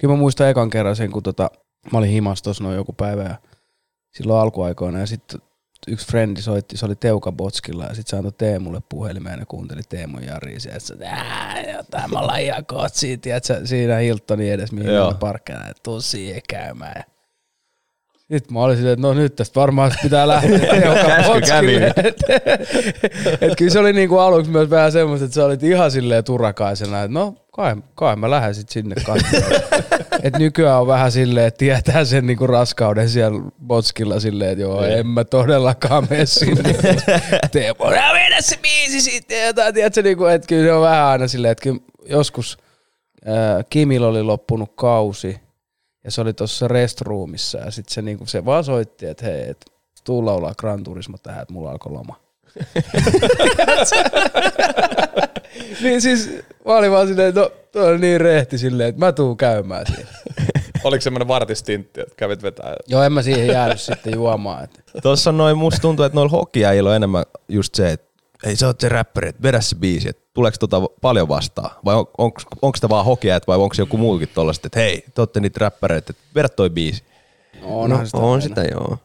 [0.00, 1.50] kyllä mä muistan ekan kerran sen, kun tota,
[1.92, 3.36] mä olin himas tuossa noin joku päivä ja
[4.10, 5.40] silloin alkuaikoina ja sitten
[5.88, 9.80] yksi frendi soitti, se oli Teuka Botskilla ja sitten se antoi Teemulle puhelimeen ja kuunteli
[9.88, 10.94] Teemon Jari ja se että
[11.72, 12.64] jotain me ollaan ihan
[13.20, 16.94] tiedätkö, siinä Hiltonin edes, mihin me parkkana, että tuu siihen käymään.
[16.96, 17.11] Ja
[18.32, 20.58] sitten mä olin silleen, että no nyt tästä varmaan pitää lähteä
[21.06, 21.76] Käsky kävi.
[23.40, 27.02] Et kyllä se oli niinku aluksi myös vähän semmoista, että sä olit ihan silleen turakaisena,
[27.02, 29.52] että no kai, kai mä lähden sit sinne katsomaan.
[30.22, 34.84] Et nykyään on vähän silleen, että tietää sen niinku raskauden siellä Botskilla silleen, että joo,
[34.84, 36.74] en mä todellakaan mene sinne.
[37.52, 41.28] Teemo, "Älä mennä se biisi sitten jotain, tiedätkö, niinku, että kyllä se on vähän aina
[41.28, 41.70] silleen, että
[42.06, 42.58] joskus
[43.28, 45.40] äh, Kimillä oli loppunut kausi
[46.04, 49.64] ja se oli tuossa restroomissa ja sitten se, niinku, se vaan soitti, että hei, et,
[50.04, 52.16] tuu laulaa Gran Turismo tähän, että mulla alkoi loma.
[55.82, 56.30] niin siis
[56.66, 59.86] mä olin vaan silleen, että no, toi on niin rehti silleen, että mä tuun käymään
[59.86, 60.10] siinä.
[60.84, 62.74] Oliko semmoinen vartistintti, että kävit vetää?
[62.88, 64.68] Joo, en mä siihen jäänyt sitten juomaan.
[65.02, 68.11] Tuossa noin musta tuntuu, että noilla hokiäjillä on enemmän just se, että
[68.44, 71.70] ei sä oot se räppäri, että vedä se biisi, että tuleeko tota paljon vastaan?
[71.84, 75.04] Vai on, onko, onko sitä vaan hokiajat vai onko se joku muukin tollaset, että hei,
[75.14, 77.02] te ootte niitä räppäreitä, että vedä toi biisi.
[77.62, 78.40] Onhan no, sitä on aina.
[78.40, 78.98] sitä joo.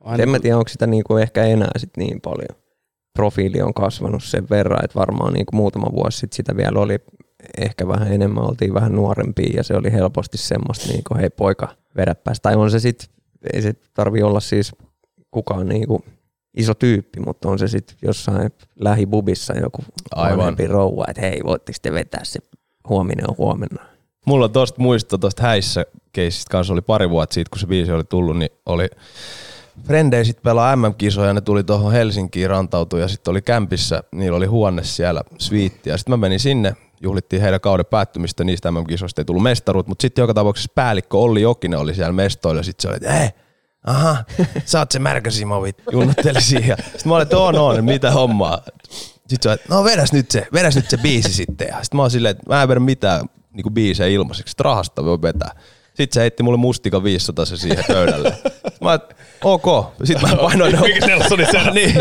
[0.00, 2.58] Aina en mä kun- tiedä, onko sitä niinku ehkä enää sit niin paljon.
[3.14, 6.98] Profiili on kasvanut sen verran, että varmaan niinku muutama vuosi sitten sitä vielä oli
[7.58, 12.40] ehkä vähän enemmän, oltiin vähän nuorempia ja se oli helposti semmoista niinku, hei poika, vedäpäs.
[12.40, 13.08] Tai on se sitten,
[13.52, 14.72] ei se tarvi olla siis
[15.30, 16.04] kukaan niinku
[16.58, 19.82] iso tyyppi, mutta on se sitten jossain lähibubissa joku
[20.14, 20.38] Aivan.
[20.38, 22.38] vanhempi rouva, että hei, voitteko te vetää se
[22.88, 23.82] huominen on huomenna.
[24.26, 28.04] Mulla tosta muisto tosta häissä keisistä kanssa oli pari vuotta siitä, kun se biisi oli
[28.04, 28.88] tullut, niin oli
[29.84, 34.46] Frendei sit pelaa MM-kisoja, ne tuli tuohon Helsinkiin rantautui ja sitten oli kämpissä, niillä oli
[34.46, 35.90] huone siellä, sviitti.
[35.90, 40.02] Ja sitten mä menin sinne, juhlittiin heidän kauden päättymistä, niistä MM-kisoista ei tullut mestaruut, mutta
[40.02, 43.28] sitten joka tapauksessa päällikkö Olli Jokinen oli siellä mestoilla ja sitten se oli, että hei,
[43.86, 44.24] aha,
[44.64, 46.76] sä oot se märkäsimovit, junnutteli siihen.
[46.82, 48.62] Sitten mä olin, että on, on, mitä hommaa.
[49.28, 51.68] Sitten että no vedäs nyt se, vedäs nyt se biisi sitten.
[51.68, 55.22] Ja sitten mä oon silleen, että mä en vedä mitään niinku biisejä ilmaiseksi, rahasta voi
[55.22, 55.50] vetää.
[55.98, 58.38] Sitten se heitti mulle mustika 500 se siihen pöydälle.
[58.80, 59.94] Mä että ok.
[60.04, 60.80] Sitten mä painoin.
[60.80, 61.66] Mikä Nelsonin sen?
[61.74, 61.94] niin.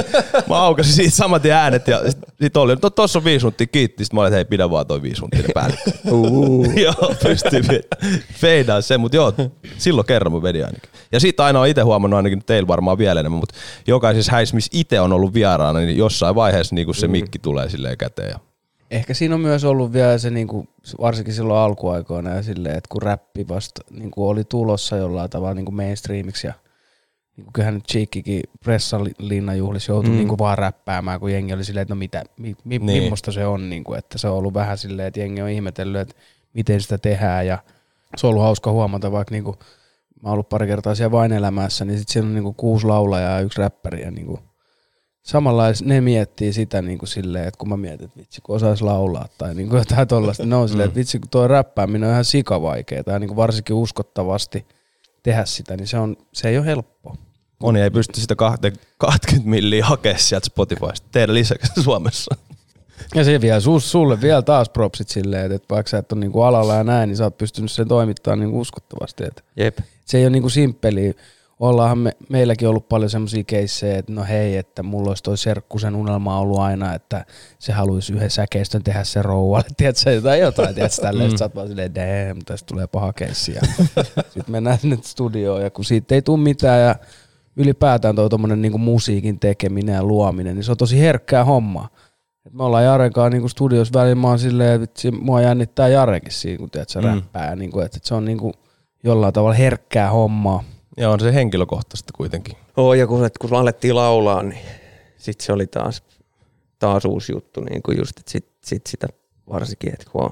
[0.50, 3.68] Mä aukasin siitä saman tien äänet ja sit, sit oli, no tossa on viisi minuuttia,
[3.68, 4.06] kiitti.
[4.06, 5.92] Sitten mä olin, että hei, pidä vaan toi viisi minuuttia päällikkö.
[6.86, 7.62] joo, pystyy
[8.34, 9.34] feidaan se, mutta joo,
[9.78, 10.90] silloin kerran mä vedin ainakin.
[11.12, 13.56] Ja siitä aina on itse huomannut ainakin teillä varmaan vielä enemmän, mutta
[13.88, 17.98] jokaisessa häissä, missä itse on ollut vieraana, niin jossain vaiheessa niin se mikki tulee silleen
[17.98, 18.30] käteen.
[18.30, 18.40] Ja
[18.91, 20.67] Ehkä siinä on myös ollut vielä se, niinku,
[21.02, 25.71] varsinkin silloin alkuaikoina ja silleen, että kun räppi vasta niinku oli tulossa jollain tavalla niinku
[25.71, 26.54] mainstreamiksi ja
[27.38, 30.17] niinku kyllähän nyt Cheekkikin pressalinnanjuhlissa joutui mm.
[30.17, 32.86] niinku vaan räppäämään, kun jengi oli silleen, että no mitä, mi, mi, Niin.
[32.86, 33.04] niin.
[33.04, 36.15] millaista se on, niinku, että se on ollut vähän silleen, että jengi on ihmetellyt, että
[36.54, 37.58] miten sitä tehdään ja
[38.17, 39.56] se on ollut hauska huomata, vaikka niinku,
[40.23, 43.34] mä oon ollut pari kertaa siellä vain elämässä, niin sit siellä on niinku kuusi laulajaa
[43.34, 44.39] ja yksi räppäri ja niinku,
[45.28, 48.82] samalla ne miettii sitä niin kuin silleen, että kun mä mietin, että vitsi kun osais
[48.82, 52.13] laulaa tai niin kuin jotain tollaista, ne on silleen, että vitsi kun tuo räppääminen on
[52.13, 54.66] ihan sikavaikeaa ja niin kuin varsinkin uskottavasti
[55.24, 57.16] tehdä sitä, niin se, on, se ei ole helppo.
[57.60, 58.36] moni ei pysty sitä
[58.98, 61.08] 20 milliä hakemaan sieltä Spotifysta.
[61.12, 62.36] Teidän lisäksi Suomessa.
[63.16, 66.32] Ja se vielä sus, sulle vielä taas propsit silleen, että vaikka sä et ole niin
[66.32, 69.24] kuin alalla ja näin, niin sä oot pystynyt sen toimittamaan niin kuin uskottavasti.
[69.26, 69.78] Että Jep.
[70.06, 71.13] se ei ole niin kuin simppeliä.
[71.60, 75.96] Ollaanhan me, meilläkin ollut paljon semmoisia keissejä, että no hei, että mulla olisi toi serkkusen
[75.96, 77.26] unelma ollut aina, että
[77.60, 81.38] se haluaisi yhden säkeistön tehdä se rouvalle, tiedätkö, tai jotain, tiedätkö, tälleen, mm.
[81.38, 83.54] sä oot vaan silleen, damn, tästä tulee paha keissi.
[83.54, 83.62] Ja
[84.34, 86.96] sitten mennään sinne studioon, ja kun siitä ei tule mitään, ja
[87.56, 91.89] ylipäätään toi tommonen niinku musiikin tekeminen ja luominen, niin se on tosi herkkää hommaa.
[92.46, 96.32] Et me ollaan Jarenkaan niinku studiossa välillä, mä oon silleen, että vitsi, mua jännittää Jarekin
[96.32, 97.08] siinä, kun tiedät, se Mm.
[97.08, 97.15] mm.
[97.15, 98.54] räppää, niinku, että se on niinku
[99.04, 100.63] jollain tavalla herkkää hommaa.
[100.98, 102.58] Ja on se henkilökohtaisesti kuitenkin.
[102.78, 104.62] Oo, ja kun, kun alettiin laulaa, niin
[105.18, 106.04] sitten se oli taas,
[106.80, 109.08] taas uusi juttu, niin kuin just, että sit, sit sitä
[109.50, 110.32] varsinkin, että kun on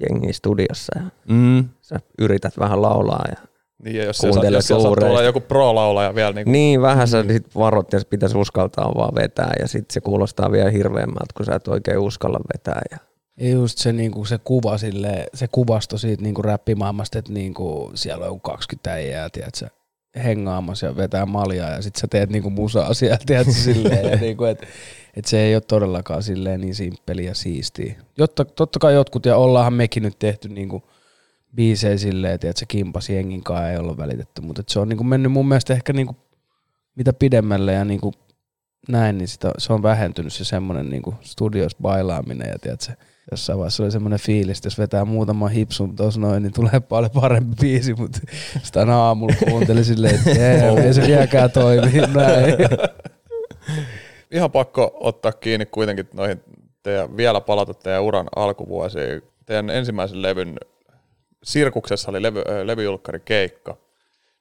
[0.00, 1.68] jengi studiossa ja Mm.
[1.82, 3.36] sä yrität vähän laulaa ja
[3.84, 5.10] Niin, ja jos siellä, Kuuntele jos siellä sattuu suuresti.
[5.10, 9.52] olla joku pro-laulaja vielä, niin, niin vähän sä sit varot ja pitäisi uskaltaa vaan vetää
[9.60, 12.82] ja sitten se kuulostaa vielä hirveämmältä, kun sä et oikein uskalla vetää.
[12.90, 12.98] Ja
[13.40, 18.24] Ja just se, niinku, se kuva sille, se kuvasto siitä niinku räppimaailmasta, että niinku, siellä
[18.24, 19.68] on joku 20 äijää, tiedätkö,
[20.24, 24.44] hengaamassa ja vetää maljaa ja sit sä teet niinku musaa siellä, tiedätkö, silleen, ja niinku,
[24.44, 24.62] et,
[25.16, 27.94] et se ei ole todellakaan silleen niin simppeli ja siistiä.
[28.18, 30.82] Jotta, totta kai jotkut, ja ollaanhan mekin nyt tehty niinku
[31.54, 35.32] biisejä silleen, että se kimpas jengin kanssa ei olla välitetty, mutta se on niinku mennyt
[35.32, 36.16] mun mielestä ehkä niinku,
[36.94, 38.12] mitä pidemmälle ja niinku
[38.88, 42.92] näin, niin sitä, se on vähentynyt se semmoinen niinku studios bailaaminen ja tiedätkö,
[43.30, 47.10] jossain vaiheessa oli semmoinen fiilis, että jos vetää muutama hipsun tuossa noin, niin tulee paljon
[47.10, 48.20] parempi biisi, mutta
[48.62, 52.54] sitä aina aamulla kuuntelin silleen, että jee, ei se vieläkään toimi, näin.
[54.30, 56.42] ihan pakko ottaa kiinni kuitenkin noihin
[56.82, 59.22] teidän, vielä palata teidän uran alkuvuosiin.
[59.46, 60.56] Teidän ensimmäisen levyn
[61.42, 63.76] Sirkuksessa oli levy, ö, levyjulkkari keikka,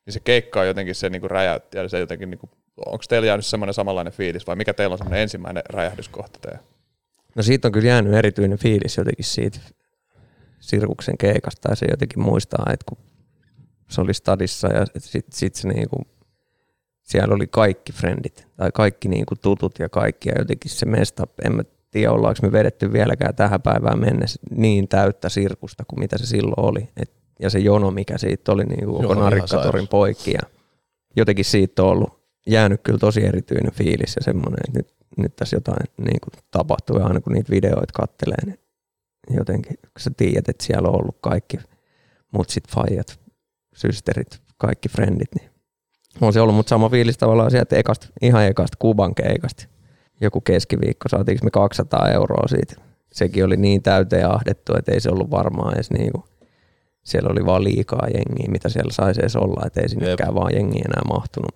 [0.06, 2.50] niin se keikka on jotenkin se niinku räjäytti ja se jotenkin niinku,
[2.86, 6.60] onko teillä jäänyt semmoinen samanlainen fiilis vai mikä teillä on semmoinen ensimmäinen räjähdyskohta teidän?
[7.36, 9.60] No siitä on kyllä jäänyt erityinen fiilis jotenkin siitä
[10.60, 12.98] Sirkuksen keikasta ja se jotenkin muistaa, että kun
[13.89, 16.02] se oli stadissa ja sitten sit se niinku,
[17.04, 21.56] siellä oli kaikki frendit tai kaikki niinku tutut ja kaikki ja jotenkin se mesta, en
[21.56, 26.26] mä tiedä ollaanko me vedetty vieläkään tähän päivään mennessä niin täyttä sirkusta kuin mitä se
[26.26, 26.89] silloin oli.
[26.98, 30.41] Et, ja se jono, mikä siitä oli niin koko Narikkatorin poikki ja
[31.15, 35.56] jotenkin siitä on ollut jäänyt kyllä tosi erityinen fiilis ja semmoinen, että nyt, nyt tässä
[35.56, 38.60] jotain niin kuin tapahtuu ja aina kun niitä videoita kattelee, niin
[39.30, 41.58] jotenkin kun sä tiedät, että siellä on ollut kaikki
[42.32, 43.19] mutsit, faijat,
[43.75, 45.49] systerit, kaikki frendit, niin
[46.21, 49.65] on se ollut, mutta sama fiilis tavallaan sieltä ekasta, ihan ekasta Kuban keikasta.
[50.21, 52.75] joku keskiviikko, saatiinko me 200 euroa siitä.
[53.12, 56.25] Sekin oli niin täyteen ahdettu, että ei se ollut varmaan edes niinku,
[57.04, 60.80] siellä oli vaan liikaa jengiä, mitä siellä saisi edes olla, että ei sinnekään vaan jengi
[60.80, 61.56] enää mahtunut.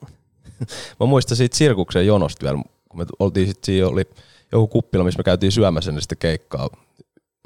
[1.00, 4.04] Mä muistan siitä sirkuksen jonosta vielä, kun me oltiin sit siinä oli
[4.52, 6.70] joku kuppila, missä me käytiin syömässä ennen sitä keikkaa.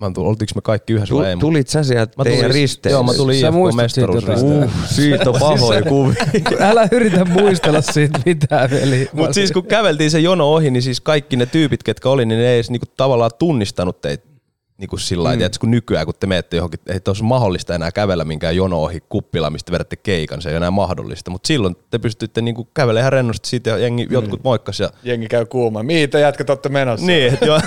[0.02, 1.34] Mä tullut, oltiinko me kaikki yhdessä vai ei?
[1.34, 2.96] Tu- tulit sä sieltä Mä teidän tulin- risteessä?
[2.96, 4.44] Joo, mä tulin Sä IFK jotain?
[4.44, 6.26] Uh, siitä on pahoja kuvia.
[6.70, 9.10] Älä yritä muistella siitä mitään, veli.
[9.14, 12.40] Mutta siis kun käveltiin se jono ohi, niin siis kaikki ne tyypit, ketkä oli, niin
[12.40, 14.33] ne ei edes niinku tavallaan tunnistanut teitä
[14.78, 15.52] niinku sillä lailla, mm.
[15.60, 19.50] kun nykyään kun te menette johonkin, ei olisi mahdollista enää kävellä minkään jono ohi kuppila,
[19.50, 21.32] mistä vedätte keikan, se ei enää mahdollista.
[21.32, 24.14] Mutta silloin te pystytte niinku kävelemään ihan rennosti siitä ja jengi, mm.
[24.14, 25.80] jotkut moikkas ja Jengi käy kuuma.
[26.12, 27.06] Te jätkät olette menossa?
[27.06, 27.60] niin, et joo.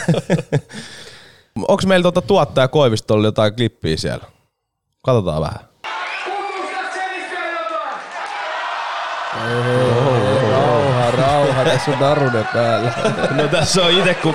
[1.69, 4.25] Onko meillä tuota tuottaja Koivistolla jotain klippiä siellä?
[5.03, 5.61] Katsotaan vähän.
[10.51, 12.93] Rauha, rauha, tässä on narunen päällä.
[13.31, 14.35] No tässä on itse, kun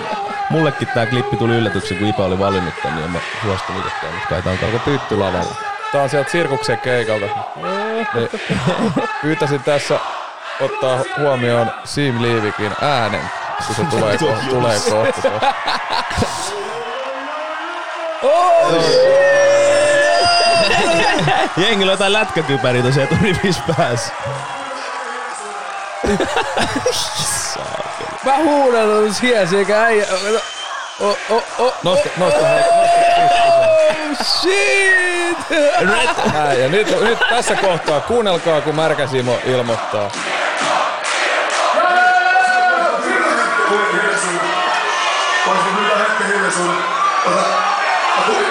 [0.52, 4.14] mullekin tämä klippi tuli yllätyksen, kun Ipa oli valinnut tän, niin en mä suostunut itsekään,
[4.14, 5.56] mutta kai tää on Onko pytty lavalla?
[5.92, 7.26] Tää on sieltä sirkuksen keikalta.
[7.56, 8.30] Niin,
[9.22, 10.00] pyytäisin tässä
[10.60, 13.22] ottaa huomioon Sim Liivikin äänen,
[13.68, 15.30] kun se tulee, ko- tulee kohta.
[21.58, 24.14] Jengillä on jotain lätkäkypäriä tuossa eturivissä päässä.
[28.26, 30.06] Mä huudan siesi eikä äijä.
[31.00, 35.38] Oh, oh, oh, Nosta, nosta, hei, oh, shit!
[36.34, 40.12] Näin, ja nyt, nyt tässä kohtaa kuunnelkaa, kun Märkä Simo ilmoittaa.
[45.46, 46.78] Voisin nyt hetken hiljaisuuden.
[47.26, 47.42] Ota,
[48.18, 48.42] mä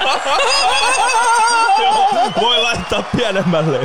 [2.40, 3.78] Voi laittaa pienemmälle.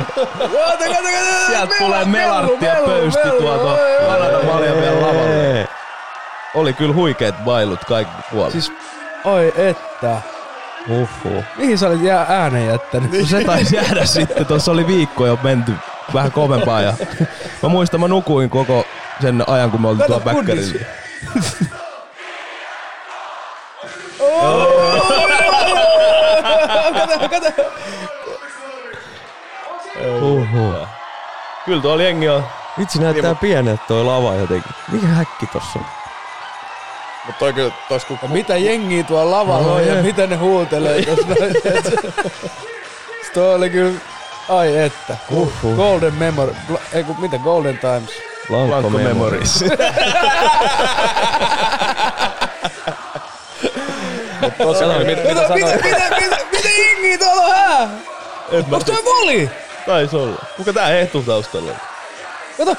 [1.46, 3.78] Sieltä tulee melartti ja pöysti tuolta.
[4.06, 4.44] Kanada oi.
[4.44, 5.68] malja vielä lavalle.
[6.54, 8.52] Oli kyllä huikeet bailut kaikki puolet.
[8.52, 8.72] Siis,
[9.24, 10.16] oi että.
[10.88, 11.44] Uhu.
[11.56, 13.12] Mihin sä olit jää äänen jättänyt?
[13.12, 15.72] No se taisi jäädä sitten, tuossa oli viikko jo menty
[16.14, 16.92] vähän kovempaa ja
[17.62, 18.84] mä muistan, mä nukuin koko
[19.20, 20.72] sen ajan, kun me oltiin tuolla kundis.
[20.72, 20.86] backerilla.
[31.66, 32.44] Kyllä tuolla jengi on.
[32.78, 34.72] Vitsi näyttää pieneltä toi lava jotenkin.
[34.92, 35.84] Mikä häkki tossa on?
[37.26, 40.36] Mutta toi kyllä, tos kun Ja mitä jengiä tuolla lavalla No, on ja mitä ne
[40.36, 41.26] huutelee tuossa
[43.34, 44.00] toi oli kyllä,
[44.48, 45.16] ai että.
[45.30, 45.76] Uhu.
[45.76, 46.56] Golden Memory,
[46.92, 48.10] ei kun mitä, Golden Times.
[48.48, 49.64] Lankko memories.
[54.40, 54.54] Mitä
[55.54, 57.88] mitä, mitä, mitä, mitä jengiä tuolla on,
[58.72, 59.50] Onks toi Voli?
[59.86, 60.44] Taisi olla.
[60.56, 61.72] Kuka tää Ehtu taustalla?
[62.58, 62.76] Kato,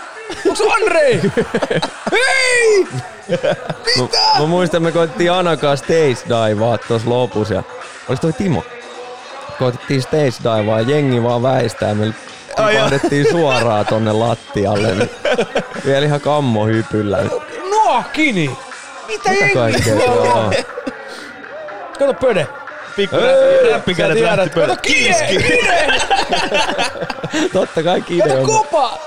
[0.47, 1.21] onks se Andrei?
[2.11, 2.87] Hei!
[3.99, 7.63] Mä, mä muistan, me koitettiin Anakaan stage divea tuossa lopussa ja
[8.09, 8.63] olis toi Timo?
[9.59, 11.93] Koitettiin stage divea ja jengi vaan väistää.
[11.93, 12.13] Me
[12.47, 14.95] tipahdet suoraan tonne lattialle.
[14.95, 15.09] Niin
[15.85, 17.17] vielä ihan kammo hypyllä.
[17.69, 18.57] Nuokini!
[19.07, 20.53] Mitä, Mitä on?
[21.99, 22.47] Kato pöde.
[22.97, 23.15] Pikku
[23.71, 24.49] räppikädet lähti.
[24.49, 25.87] Kato kide, kide!
[27.53, 28.45] Totta kai kiinni on.
[28.45, 28.99] kopa!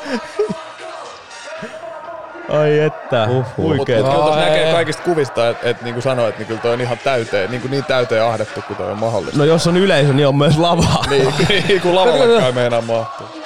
[2.48, 3.26] Ai että.
[3.30, 3.44] Uhuh.
[3.56, 3.98] Huikeet.
[3.98, 4.48] Kyllä tuossa Ai.
[4.48, 7.60] näkee kaikista kuvista, että et, niin kuin sanoit, niin kyllä toi on ihan täyteen, niin,
[7.60, 9.38] kuin niin täyteen ahdettu kuin toi on mahdollista.
[9.38, 11.04] No jos on yleisö, niin on myös lavaa.
[11.10, 11.34] Niin,
[11.68, 13.39] niin kuin lavalle kai meinaa mahtuu.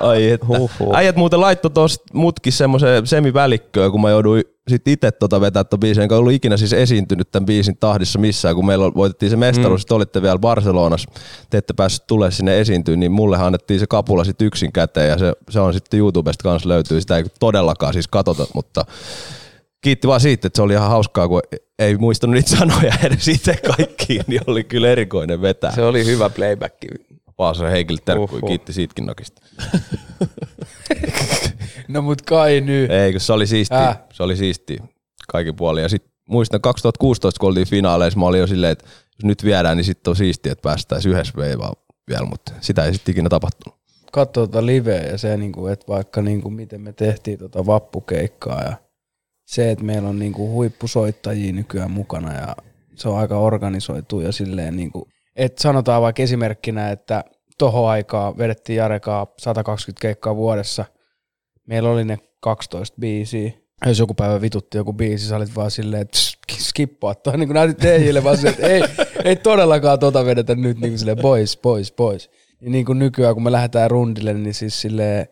[0.00, 0.46] Ai että.
[0.46, 0.96] Huhhuh.
[0.96, 5.80] Äijät muuten laittoi tosta mutkin semmoisen semivälikköön, kun mä jouduin sit itse tota vetää ton
[5.80, 9.90] biisin, enkä ollut ikinä siis esiintynyt tämän biisin tahdissa missään, kun meillä voitettiin se mestaruus,
[9.90, 9.96] mm.
[9.96, 11.10] olitte vielä Barcelonassa,
[11.50, 15.18] te ette päässyt tulee sinne esiintyä, niin mulle annettiin se kapula sit yksin käteen ja
[15.18, 18.84] se, se on sitten YouTubesta kanssa löytyy, sitä ei todellakaan siis katota, mutta
[19.80, 21.42] kiitti vaan siitä, että se oli ihan hauskaa, kun
[21.78, 25.74] ei muistanut niitä sanoja edes itse kaikkiin, niin oli kyllä erikoinen vetää.
[25.74, 26.74] Se oli hyvä playback.
[27.38, 28.48] Vaasan Heikille terkkui, Uhuh.
[28.48, 29.42] kiitti siitäkin nokista.
[31.88, 32.90] No mut kai nyt.
[32.90, 33.74] Ei, kun se oli siisti.
[33.74, 33.88] Äh.
[33.88, 33.98] Äh.
[34.12, 34.78] Se oli siisti
[35.28, 35.82] kaikin puolin.
[35.82, 39.76] Ja sitten muistan 2016, kun oltiin finaaleissa, mä olin jo silleen, että jos nyt viedään,
[39.76, 41.76] niin sitten on siistiä, että päästäisiin yhdessä veivaan
[42.10, 43.78] vielä, mutta sitä ei sitten ikinä tapahtunut.
[44.12, 48.76] Katso tota liveä ja se, niinku, että vaikka niinku, miten me tehtiin tota vappukeikkaa ja
[49.46, 52.56] se, että meillä on niinku huippusoittajia nykyään mukana ja
[52.94, 57.24] se on aika organisoitu ja silleen niinku, että sanotaan vaikka esimerkkinä, että
[57.58, 60.84] tohon aikaa vedettiin Jarekaa 120 keikkaa vuodessa.
[61.66, 63.52] Meillä oli ne 12 biisiä.
[63.86, 66.18] Jos joku päivä vitutti joku biisi, sä olit vaan silleen, että
[66.52, 67.36] skippaa toi.
[67.36, 68.82] Niin kuin näytit teille, vaan silleen, että ei,
[69.24, 72.30] ei todellakaan tota vedetä nyt niinku niin kuin silleen, pois, pois, pois.
[72.60, 75.26] Ja niin kuin nykyään, kun me lähdetään rundille, niin siis silleen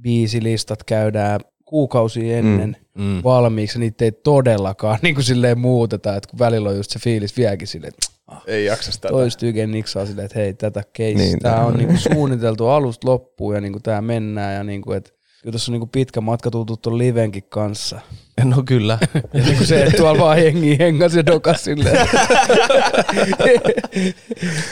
[0.00, 3.20] biisilistat käydään kuukausi ennen mm, mm.
[3.24, 7.36] valmiiksi, niitä ei todellakaan niin kuin silleen muuteta, että kun välillä on just se fiilis
[7.36, 8.42] vieläkin silleen, että Ah.
[8.46, 9.08] ei jaksa sitä.
[9.08, 12.14] Toistyykeen niksaa silleen, että hei, tätä keissi, niin, tämä on niinku niin.
[12.14, 15.10] suunniteltu alusta loppuun ja niinku tämä mennään ja niinku, että
[15.42, 18.00] kyllä tässä on niinku pitkä matka tultu tuon livenkin kanssa.
[18.44, 18.98] No kyllä.
[19.34, 22.08] Ja niinku se, että tuolla vaan jengi hengas ja dokas silleen.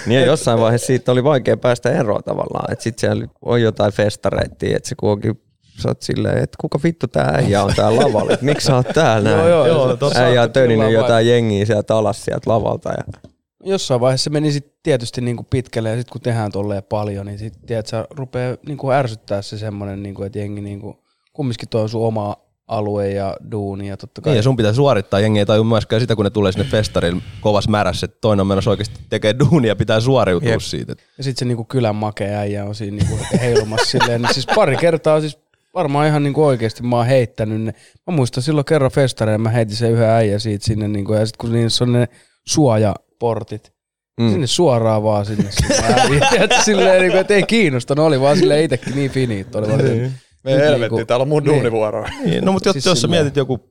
[0.07, 2.73] niin ja jossain vaiheessa siitä oli vaikea päästä eroon tavallaan.
[2.73, 5.40] Että sitten siellä on jotain festareittia, että se kuokin
[5.83, 8.88] sä oot silleen, että kuka vittu tää äijä on täällä lavalla, että miksi sä oot
[8.95, 9.49] täällä näin?
[9.49, 12.90] joo, joo, joo, äijä on töninyt jotain jengiä sieltä alas sieltä lavalta.
[12.90, 13.31] Ja
[13.64, 17.66] jossain vaiheessa meni sit tietysti niinku pitkälle ja sitten kun tehdään tolleen paljon, niin sitten
[17.66, 22.07] tiedät, sä rupeaa niinku ärsyttää se semmoinen, niinku, että jengi niinku, kumminkin toi on sun
[22.07, 22.37] oma
[22.68, 24.31] alue ja duuni ja totta kai.
[24.31, 27.22] Niin, ja sun pitää suorittaa jengi ei tajua myöskään sitä, kun ne tulee sinne festarille
[27.40, 30.61] kovas märässä, että toinen on menossa oikeasti tekee duunia ja pitää suoriutua Jep.
[30.61, 30.94] siitä.
[31.18, 34.77] Ja sitten se niinku kylän makea äijä on siinä niinku heilumassa silleen, niin siis pari
[34.77, 35.38] kertaa siis
[35.74, 37.74] varmaan ihan niinku oikeasti mä oon heittänyt ne.
[38.07, 41.38] Mä muistan silloin kerran festareen, mä heitin sen yhden äijä siitä sinne, niinku, ja sitten
[41.38, 42.09] kun niissä on ne
[42.46, 43.72] suoja portit.
[44.20, 44.31] Mm.
[44.31, 45.50] Sinne suoraan vaan sinne.
[46.50, 49.55] ja silleen, niin kuin, että ei kiinnostanut, oli vaan sille itsekin niin finiit.
[49.55, 49.85] Oli vaan.
[49.85, 50.12] Niin.
[50.44, 51.55] Me helvetti, niin täällä on mun niin.
[51.55, 52.07] duunivuoro.
[52.24, 52.44] Niin.
[52.44, 53.70] No mutta siis jos sä mietit joku,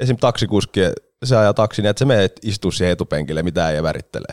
[0.00, 0.16] esim.
[0.16, 0.80] taksikuski,
[1.24, 4.26] se ajaa taksin, niin että se menee istuu siihen etupenkille, mitä ei värittele.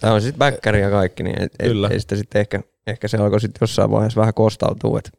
[0.00, 1.88] Tämä on sitten väkkäri ja kaikki, niin et, et, Kyllä.
[1.92, 5.10] Et, sitä sitten ehkä, ehkä se alkoi sitten jossain vaiheessa vähän kostautua, että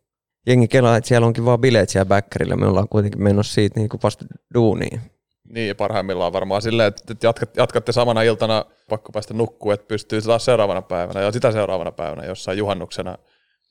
[0.47, 3.89] jengi kelaa, että siellä onkin vaan bileet siellä bäkkärillä, me ollaan kuitenkin menossa siitä niin
[3.89, 5.02] kuin vasta duuniin.
[5.50, 10.46] Niin, parhaimmillaan varmaan silleen, että jatkat, jatkatte samana iltana, pakko päästä nukkuun, että pystyy taas
[10.46, 13.18] seuraavana päivänä ja sitä seuraavana päivänä jossain juhannuksena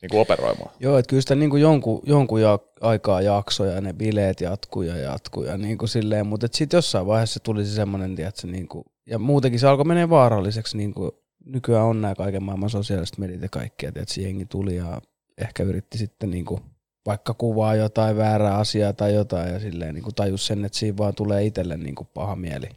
[0.03, 0.71] niin kuin operoimaan.
[0.81, 4.83] Joo, että kyllä sitä niin kuin jonkun, jonkun ja, aikaa jaksoja ja ne bileet jatkuu
[4.83, 8.69] ja jatkuu ja niin kuin silleen, mutta sitten jossain vaiheessa tuli se semmoinen, tiedätkö, niin
[8.69, 11.11] kuin, ja muutenkin se alkoi menee vaaralliseksi, niin kuin
[11.45, 15.01] nykyään on nämä kaiken maailman sosiaaliset mediat ja kaikkia, että jengi tuli ja
[15.39, 16.61] ehkä yritti sitten niin kuin
[17.07, 20.97] vaikka kuvaa jotain väärää asiaa tai jotain ja silleen niin kuin tajus sen, että siinä
[20.97, 22.69] vaan tulee itselle niin kuin paha mieli.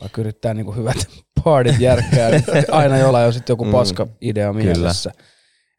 [0.00, 1.08] Vaikka yrittää niinku niin kuin hyvät
[1.44, 3.70] partit järkkää, niin aina jollain on sitten joku mm.
[3.70, 5.12] paska mm, idea mielessä.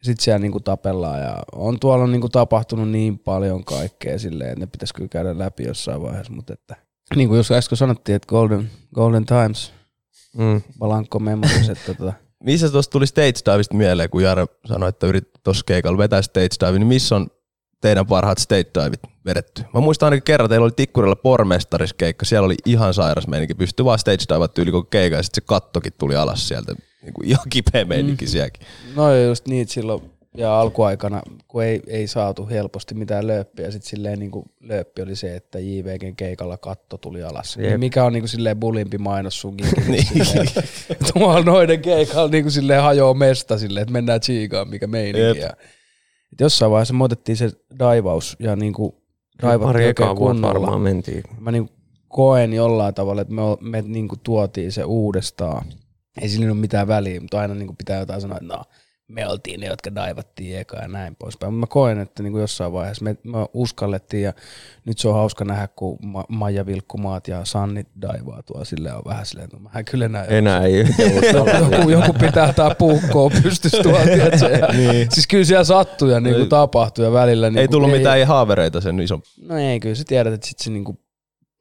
[0.02, 4.50] Sitten siellä niin kuin tapellaan ja on tuolla niin kuin tapahtunut niin paljon kaikkea silleen,
[4.50, 6.76] että ne pitäisi kyllä käydä läpi jossain vaiheessa, mutta että
[7.16, 9.74] niin kuin jos äsken sanottiin, että Golden, golden Times,
[10.38, 10.62] mm.
[11.20, 15.64] Memories, että tota, missä tuosta tuli stage divesta mieleen, kun Jare sanoi, että yrit tuossa
[15.66, 17.28] keikalla vetää stage dive, niin missä on
[17.82, 19.64] teidän parhaat state diveit vedetty?
[19.74, 24.00] Mä muistan ainakin kerran, teillä oli Tikkurilla pormestariskeikka, siellä oli ihan sairas meininki, pystyi vaan
[24.00, 27.46] stage divat yli koko keikka, ja sitten se kattokin tuli alas sieltä, niin kuin ihan
[27.50, 28.30] kipeä meininki mm.
[28.30, 28.68] sielläkin.
[28.96, 34.20] No just niitä silloin ja alkuaikana, kun ei, ei saatu helposti mitään lööppiä, sitten silleen
[34.20, 37.58] niin kuin lööppi oli se, että JVGn keikalla katto tuli alas.
[37.58, 39.58] Niin ja mikä on niin kuin silleen bulimpi mainos sun.
[39.88, 40.06] Niin.
[41.14, 45.20] Tuolla noiden keikalla niin kuin silleen hajoo mesta silleen, että mennään chiikaan, mikä meininki.
[45.20, 45.38] Jep.
[45.38, 45.54] Ja
[46.32, 48.94] et jossain vaiheessa me otettiin se daivaus ja niin kuin
[49.90, 51.24] ekaa vuotta varmaan mentiin.
[51.40, 51.70] Mä niin
[52.08, 55.66] koen jollain tavalla, että me, me niin kuin tuotiin se uudestaan.
[56.22, 58.64] Ei sillä ole mitään väliä, mutta aina niin kuin pitää jotain sanoa, että no,
[59.10, 61.54] me oltiin ne, jotka daivattiin eka ja näin poispäin.
[61.54, 64.34] Mä koen, että niin kuin jossain vaiheessa me, me uskallettiin ja
[64.86, 69.02] nyt se on hauska nähdä, kun Ma- Maija Vilkkumaat ja Sanni daivaa tuolla silleen on
[69.06, 70.34] vähän silleen, että no, mä kyllä näin.
[70.34, 70.86] Enää ei.
[71.72, 74.00] joku, joku pitää tää puukkoa pystyssä tuolla.
[74.78, 75.08] niin.
[75.12, 77.50] Siis kyllä siellä sattuu ja niin kuin tapahtuu ja välillä.
[77.50, 79.20] Niin ei niinku tullut ei, mitään ei, haavereita sen iso.
[79.42, 81.00] No ei, kyllä sä tiedät, että sit se niin kuin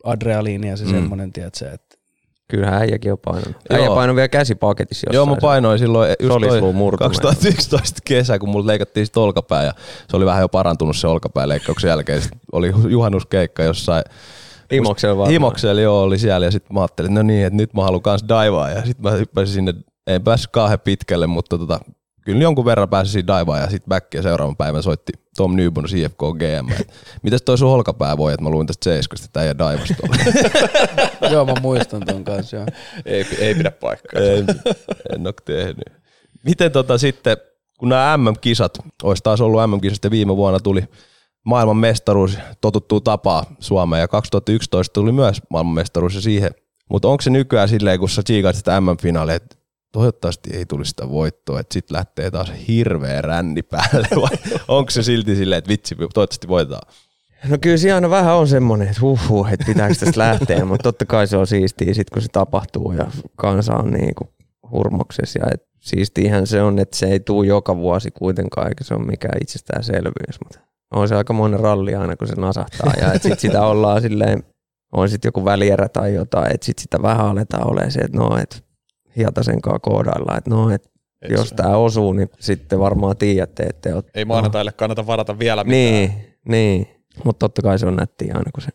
[0.05, 0.91] adrealiini ja se mm.
[0.91, 1.88] semmoinen, tiedätkö, että
[2.49, 3.57] Kyllähän äijäkin on painanut.
[3.71, 3.95] Äijä Joo.
[3.95, 5.15] painoi vielä käsipaketissa jossain.
[5.15, 9.73] Joo, mä painoin silloin just 2011 kesä, kun mulle leikattiin sit olkapää ja
[10.11, 12.23] se oli vähän jo parantunut se olkapääleikkauksen jälkeen.
[12.23, 14.05] Sit oli juhannuskeikka jossain
[14.73, 15.31] Himoksella vaan.
[15.31, 18.25] Himoksella joo oli siellä ja sitten mä ajattelin, no niin, että nyt mä haluan kans
[18.29, 19.75] daivaa ja sitten mä hyppäsin sinne,
[20.07, 21.81] ei päässyt kauhean pitkälle, mutta tota,
[22.29, 26.19] kyllä jonkun verran pääsi siinä daivaan ja sitten backia seuraavan päivän soitti Tom Newbon CFK
[26.39, 26.85] GM.
[27.23, 29.95] Mitäs toi sun holkapää voi, että mä luin tästä seiskosta, että ei daivasta
[31.33, 32.57] Joo, mä muistan ton kanssa.
[32.57, 32.67] Joo.
[33.05, 34.23] Ei, ei pidä paikkaa.
[34.23, 34.47] en,
[35.15, 35.85] en ole tehnyt.
[36.45, 37.37] Miten tota sitten,
[37.79, 40.85] kun nämä MM-kisat, olisi taas ollut MM-kisat ja viime vuonna tuli
[41.45, 46.51] maailman mestaruus totuttuu tapaa Suomeen ja 2011 tuli myös maailman mestaruus ja siihen.
[46.91, 49.58] Mutta onko se nykyään silleen, kun sä tsiikaat sitä MM-finaalia, että
[49.93, 55.03] toivottavasti ei tulisi sitä voittoa, että sitten lähtee taas hirveä ränni päälle, vai onko se
[55.03, 56.93] silti silleen, että vitsi, toivottavasti voitetaan?
[57.49, 61.07] No kyllä se aina vähän on semmoinen, että huhhuh, että pitääkö tästä lähteä, mutta totta
[61.07, 64.29] kai se on siistiä sitten kun se tapahtuu ja kansa on niin kuin
[64.71, 68.95] hurmoksessa ja et siistiihän se on, että se ei tule joka vuosi kuitenkaan, eikä se
[68.95, 70.61] ole mikään itsestäänselvyys, mutta
[70.95, 74.43] on se aika monen ralli aina, kun se nasahtaa ja että sit sitä ollaan silleen,
[74.93, 78.39] on sitten joku välierä tai jotain, että sitten sitä vähän aletaan olemaan se, että no,
[78.43, 78.57] että
[79.19, 80.91] Hietasen kanssa koodailla, että no, Et
[81.29, 85.65] jos se- tämä osuu, niin sitten varmaan tiedätte, että oot, Ei maanantaille kannata varata vielä
[85.65, 85.83] mitään.
[85.93, 86.13] Niin,
[86.49, 86.89] niin.
[87.25, 88.71] Mutta totta kai se on nättiä aina, kun se,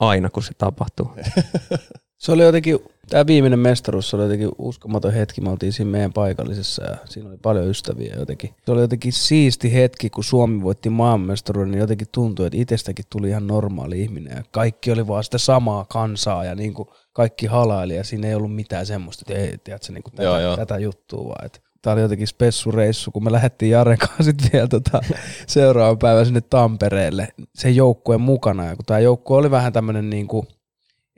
[0.00, 1.10] aina kun se tapahtuu.
[2.20, 5.40] Se oli jotenkin, tämä viimeinen mestaruus se oli jotenkin uskomaton hetki.
[5.40, 8.54] Me oltiin siinä meidän paikallisessa ja siinä oli paljon ystäviä jotenkin.
[8.66, 13.28] Se oli jotenkin siisti hetki, kun Suomi voitti maailmanmestaruuden, niin jotenkin tuntui, että itsestäkin tuli
[13.28, 17.96] ihan normaali ihminen ja kaikki oli vaan sitä samaa kansaa ja niin kuin kaikki halaili
[17.96, 20.56] ja siinä ei ollut mitään semmoista, että ei, tiedätkö, niin kuin tätä, Joo, joo.
[20.56, 21.46] tätä juttua vaan.
[21.46, 25.00] Että Tämä oli jotenkin spessureissu, kun me lähdettiin Jaren kanssa sitten vielä tota,
[25.46, 28.66] seuraavan päivän sinne Tampereelle sen joukkueen mukana.
[28.66, 30.46] Ja kun tämä joukkue oli vähän tämmöinen niin kuin,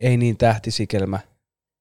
[0.03, 1.19] ei niin tähtisikelmä,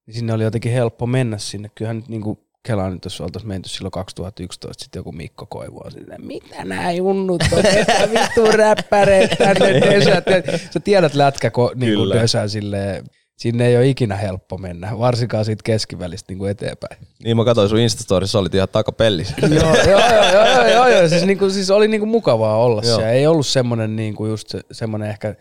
[0.07, 1.69] niin sinne oli jotenkin helppo mennä sinne.
[1.75, 5.81] Kyllähän nyt niin kuin Kelaan nyt, jos oltaisiin menty silloin 2011, sitten joku Mikko Koivu
[5.85, 10.25] on silleen, mitä nämä junnut on, mitä vittu räppäreet tänne Dösät.
[10.73, 12.09] Sä tiedät lätkä, niin kuin.
[12.09, 13.05] Dösä silleen,
[13.37, 16.97] sinne ei ole ikinä helppo mennä, varsinkaan siitä keskivälistä niin kuin eteenpäin.
[17.23, 19.35] Niin mä katsoin sun Instastorissa, olit ihan takapellissä.
[19.47, 21.09] joo, joo, joo, joo, joo, joo, joo.
[21.09, 22.95] Siis, niinku, siis oli niinku mukavaa olla Joo.
[22.95, 23.11] siellä.
[23.11, 25.35] Ei ollut semmoinen niinku just se, semmoinen ehkä,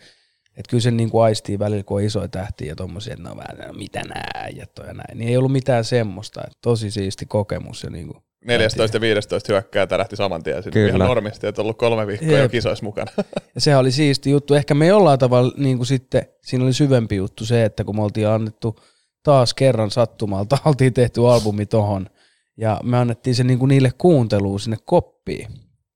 [0.61, 3.68] että kyllä se niinku aistii välillä, kun on isoja tähtiä ja tommosia, että no vähän,
[3.68, 5.18] no, mitä nää äijät ja näin.
[5.18, 6.40] Niin ei ollut mitään semmoista.
[6.46, 7.82] Et tosi siisti kokemus.
[7.82, 10.88] Ja niinku, 14 ja 15 hyökkää tärähti saman tien sinne Kyllä.
[10.88, 12.50] ihan normisti, että ollut kolme viikkoa jo Jep.
[12.50, 13.12] kisoissa mukana.
[13.54, 14.54] Ja sehän oli siisti juttu.
[14.54, 18.02] Ehkä me jollain tavalla niin kuin sitten, siinä oli syvempi juttu se, että kun me
[18.02, 18.76] oltiin annettu
[19.22, 22.06] taas kerran sattumalta, oltiin tehty albumi tohon,
[22.56, 25.48] ja me annettiin se niin kuin niille kuunteluun sinne koppiin.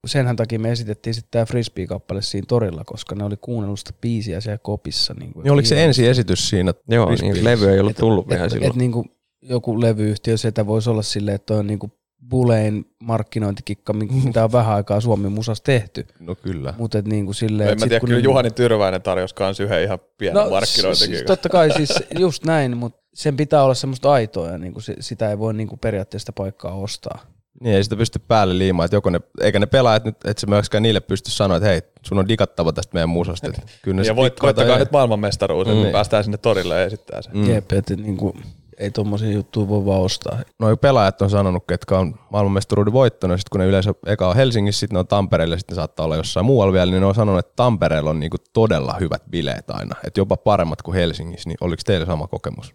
[0.06, 4.40] Senhän takia me esitettiin sitten tämä Frisbee-kappale siinä torilla, koska ne oli kuunnellut sitä biisiä
[4.40, 5.14] siellä kopissa.
[5.18, 6.74] Niin, kuin, Niin oliko se ensi esitys siinä?
[6.88, 7.32] Joo, Frisbee?
[7.32, 8.70] niin levy ei ollut tullut vielä et, silloin.
[8.70, 9.04] et, niinku
[9.42, 11.90] joku levyyhtiö, sitä voisi olla silleen, että toi on niinku
[12.30, 13.92] Bulein markkinointikikka,
[14.24, 16.06] mitä on vähän aikaa Suomen musas tehty.
[16.20, 16.74] No kyllä.
[16.78, 19.82] Mutta niinku silleen, en et mä tiedä, kun kyllä ne- Juhani Tyrväinen tarjosi kans yhden
[19.82, 21.14] ihan pienen no, markkinointikin.
[21.16, 24.96] Siis, totta kai siis just näin, mutta sen pitää olla semmoista aitoa ja niinku se,
[25.00, 27.18] sitä ei voi niinku periaatteessa sitä paikkaa ostaa.
[27.60, 30.46] Niin ei sitä pysty päälle liimaan, että joko ne, eikä ne pelaajat nyt, että se
[30.46, 33.46] myöskään niille pysty sanoa, että hei, sun on digattava tästä meidän musasta.
[33.46, 35.92] Että kyllä ja voit, voittakaa nyt maailmanmestaruus, että Mm.
[35.92, 37.36] päästään sinne torille ja esittää sen.
[37.36, 37.50] Mm.
[37.50, 38.36] Jep, että niinku,
[38.78, 40.38] ei tommosia juttuja voi vaan ostaa.
[40.60, 44.80] Noi pelaajat on sanonut, ketkä on maailmanmestaruuden voittanut, sit kun ne yleensä eka on Helsingissä,
[44.80, 47.38] sitten ne on Tampereella, sitten ne saattaa olla jossain muualla vielä, niin ne on sanonut,
[47.38, 51.82] että Tampereella on niinku todella hyvät bileet aina, että jopa paremmat kuin Helsingissä, niin oliko
[51.86, 52.74] teillä sama kokemus?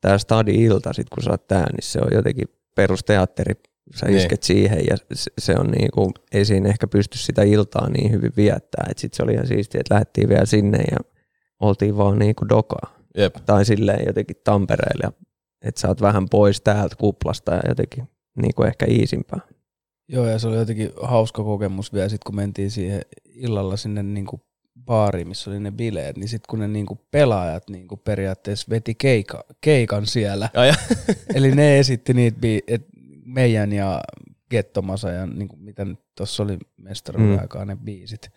[0.00, 3.54] Tämä stadi-ilta, sit kun sä oot tää, niin se on jotenkin perusteatteri.
[3.94, 4.18] Sä Niin.
[4.18, 8.32] isket siihen ja se- se on niinku, ei siinä ehkä pysty sitä iltaa niin hyvin
[8.36, 8.86] viettää.
[8.90, 10.96] Et sit se oli ihan siistiä, että lähdettiin vielä sinne ja
[11.60, 12.96] oltiin vaan niinku dokaa.
[13.16, 13.34] Jep.
[13.46, 15.12] Tai silleen jotenkin Tampereelle, ja
[15.62, 18.08] että sä oot vähän pois täältä kuplasta ja jotenkin
[18.42, 19.40] niinku ehkä iisimpää.
[20.08, 24.40] Joo, ja se oli jotenkin hauska kokemus vielä sit, kun mentiin siihen illalla sinne niinku
[24.86, 29.44] baariin, missä oli ne bileet, niin sitten kun ne niinku pelaajat niinku periaatteessa veti keika,
[29.60, 30.74] keikan siellä, Ja, ja.
[31.34, 32.86] eli ne esitti niitä, bi- et
[33.24, 34.00] meidän ja
[34.50, 37.34] Gettomasa ja niinku, mitä nyt tuossa oli mestaruuden Mm.
[37.36, 37.40] mm.
[37.42, 38.28] aikaa ne biisit.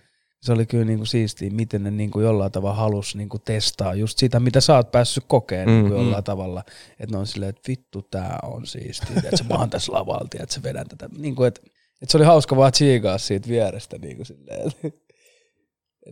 [0.41, 4.39] Se oli kyllä niinku siistiä, miten ne niinku jollain tavalla halus niinku testaa just sitä,
[4.39, 5.95] mitä sä oot päässyt kokeen Mm, niinku mm.
[5.97, 6.63] jollain tavalla.
[6.99, 10.53] Että ne on silleen, että vittu tää on siistiä, että mä oon tässä lavalla, että
[10.55, 11.09] sä vedän tätä.
[11.17, 11.61] Niinku, että
[12.01, 14.95] et se oli hauska vaan tsiigaa siitä vierestä niinku silleen, et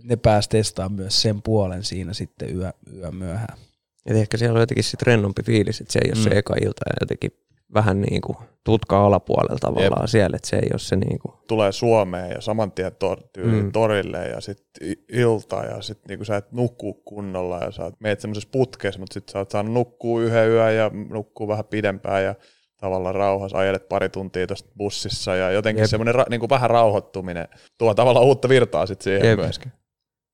[0.04, 3.58] ne pääsi testaamaan myös sen puolen siinä sitten yö, yö myöhään.
[4.06, 6.38] Et ehkä siellä on jotenkin sit rennompi fiilis, että se ei ole se Mm.
[6.38, 7.32] eka ilta ja jotenkin
[7.74, 10.10] vähän niinku tutka alapuolella tavallaan Jep.
[10.10, 13.72] siellä, että se ei ole se niinku, Tulee Suomeen ja saman tien tor, Mm.
[13.72, 18.20] torille ja sitten ilta ja sitten niinku sä et nukkuu kunnolla ja sä oot- meet
[18.20, 22.36] semmoisessa putkessa, mutta sitten sä oot saanut nukkuu yhden yön ja nukkuu vähän pidempään ja
[22.78, 25.90] tavallaan rauhassa ajelet pari tuntia tuossa bussissa ja jotenkin Jep.
[25.90, 29.40] semmoinen ra, niinku vähän rauhoittuminen tuo tavallaan uutta virtaa sitten siihen Jep.
[29.40, 29.72] myöskin.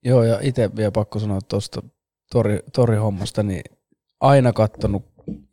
[0.04, 1.82] Joo, ja itse vielä pakko sanoa tuosta
[2.32, 3.62] tori, torihommasta, niin
[4.20, 5.02] aina kattonut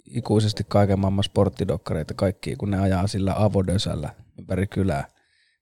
[0.06, 5.08] ikuisesti kaiken maailman sporttidokkareita kaikki, kun ne ajaa sillä avodösällä ympäri kylää.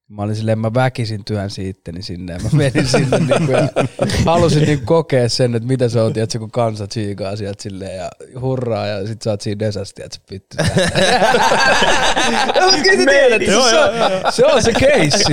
[0.09, 3.69] Mä olin silleen, mä väkisin työn siitteni sinne ja mä menin sinne niin ja
[4.25, 8.09] halusin niin kokea sen, että mitä se on, tiedätkö, kun kansa tsiikaa sieltä silleen ja
[8.41, 10.57] hurraa ja sit sä oot siinä desassa, tiedätkö, vittu.
[12.83, 15.23] Kyllä sä tiedät, se, on, se on se keissi.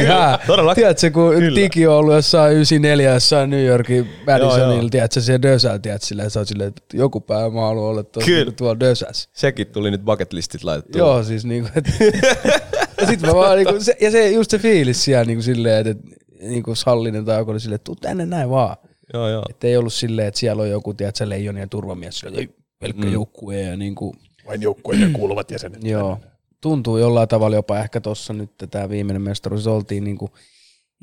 [0.46, 0.82] Todellakin.
[0.82, 1.60] Tiedätkö, kun Kyllä.
[1.60, 4.88] Digi on ollut jossain 94 jossain New Yorkin Joo, Madisonilla, joo.
[4.90, 8.02] tiedätkö, siellä Dösällä, tiedätkö, silleen, sä oot silleen, että joku päivä mä haluan olla
[8.56, 9.28] tuolla, Dösässä.
[9.32, 10.98] Sekin tuli nyt bucket listit laitettu.
[10.98, 11.84] Joo, siis niinku, et,
[13.01, 15.90] ja sit mä vaan niinku, se, ja se just se fiilis siellä niinku silleen, että
[15.90, 18.76] et, niinku Sallinen tai joku oli silleen, että tuu tänne näin vaan.
[19.14, 19.42] joo, joo.
[19.51, 23.12] Että ei ollut silleen, että siellä on joku, tiedätkö, leijonien turvamies, silleen, ei, pelkkä Mm.
[23.12, 24.14] joukkue ja niinku,
[24.47, 25.84] Vain joukkueiden kuuluvat jäsenet.
[25.84, 26.18] Joo.
[26.61, 30.30] Tuntuu jollain tavalla jopa ehkä tuossa nyt tämä viimeinen mestaruus oltiin niinku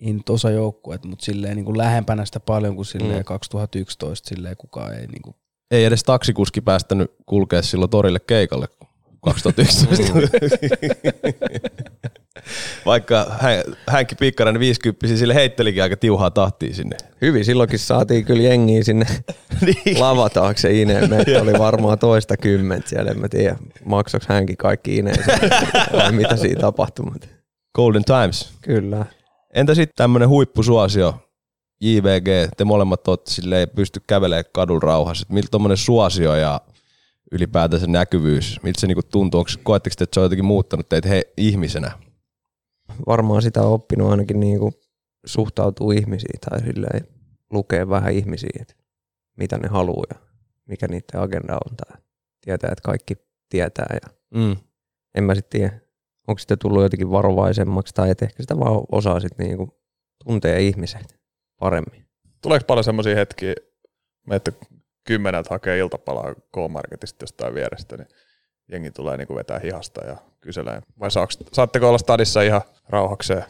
[0.01, 3.23] into osa joukkueet, mutta silleen niin kuin lähempänä sitä paljon kuin silleen Mm.
[3.23, 5.35] 2011 silleen kukaan ei niin kuin
[5.71, 8.67] Ei edes taksikuski päästänyt kulkea silloin torille keikalle
[9.23, 10.03] 2011.
[12.85, 16.97] Vaikka hän, hänkin pikkarainen 50 sille heittelikin aika tiuhaa tahtia sinne.
[17.21, 19.05] Hyvin silloinkin saatiin kyllä jengiä sinne
[19.85, 19.99] Niin.
[19.99, 21.09] lava taakse ineen.
[21.09, 23.11] Meitä oli varmaan toista kymmentä siellä.
[23.11, 23.55] En mä tiedä,
[23.85, 25.25] maksoiko hänkin kaikki ineen
[25.93, 27.05] vai mitä siinä tapahtui.
[27.75, 28.49] Golden Times.
[28.61, 29.05] kyllä.
[29.53, 31.15] Entä sitten tämmönen huippusuosio,
[31.81, 32.25] JVG,
[32.57, 35.25] te molemmat olette silleen pysty kävelemään kadun rauhassa.
[35.29, 36.61] Miltä tommonen suosio ja
[37.33, 39.39] ylipäätänsä näkyvyys, miltä se niinku tuntuu?
[39.39, 41.91] Onko, koetteko te, että se on jotenkin muuttanut teitä he, ihmisenä?
[43.07, 44.71] Varmaan sitä on oppinut ainakin niinku
[45.25, 47.07] suhtautuu ihmisiin tai silleen
[47.51, 48.73] lukee vähän ihmisiä, että
[49.37, 50.15] mitä ne haluaa ja
[50.67, 51.75] mikä niiden agenda on.
[51.77, 52.01] Tai
[52.41, 53.15] tietää, että kaikki
[53.49, 54.55] tietää ja Mm.
[55.15, 55.79] en mä sitten tiedä,
[56.27, 59.81] onko sitten tullut jotenkin varovaisemmaksi tai että ehkä sitä vaan osaa sitten niinku
[60.23, 61.19] tuntea ihmiset
[61.59, 62.05] paremmin.
[62.41, 63.53] Tuleeko paljon semmoisia hetkiä,
[64.31, 64.51] että
[65.03, 68.07] kymmeneltä hakee iltapalaa K-Marketista jostain vierestä, niin
[68.71, 70.81] jengi tulee niinku vetää hihasta ja kyselee.
[70.99, 73.43] Vai saaks, saatteko olla stadissa ihan rauhakseen?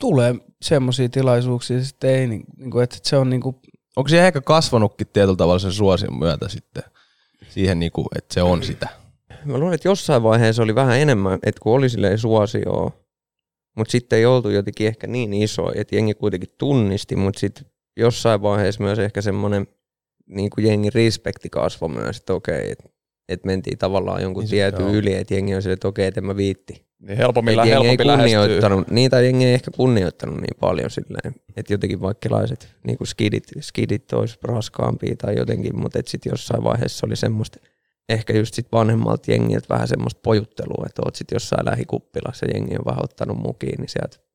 [0.00, 3.56] tulee semmoisia tilaisuuksia, sitten ei, niin, niin kuin, että se on niin kuin,
[3.96, 6.82] Onko se ehkä kasvanutkin tietyllä tavalla sen suosion myötä sitten
[7.48, 8.88] siihen, niinku, että se on sitä?
[9.44, 12.90] Mä luulen, että jossain vaiheessa oli vähän enemmän, että kun oli silleen suosioa,
[13.76, 17.66] mutta sitten ei oltu jotenkin ehkä niin iso, että jengi kuitenkin tunnisti, mutta sitten
[17.96, 19.66] jossain vaiheessa myös ehkä semmoinen
[20.28, 22.88] niin kuin jengi respekti kasvoi myös, että okei, että
[23.28, 26.20] et mentiin tavallaan jonkun Niin niin tietyn yli, että jengi on silleen, että okei, että
[26.20, 26.88] en mä viitti.
[26.98, 28.38] Niin helpommin, lä- jengi ei helpompi lähestyy.
[28.38, 33.44] kunnioittanut, niitä jengi ei ehkä kunnioittanut niin paljon silleen, että jotenkin vaikkelaiset niin kuin skidit,
[33.60, 37.58] skidit olisi raskaampia tai jotenkin, mutta sitten jossain vaiheessa oli semmoista,
[38.08, 42.84] ehkä just sit vanhemmalta jengiltä vähän semmoista pojuttelua, että oot sit jossain lähikuppilassa jengi on
[42.84, 44.27] vähän ottanut mukiin, niin sieltä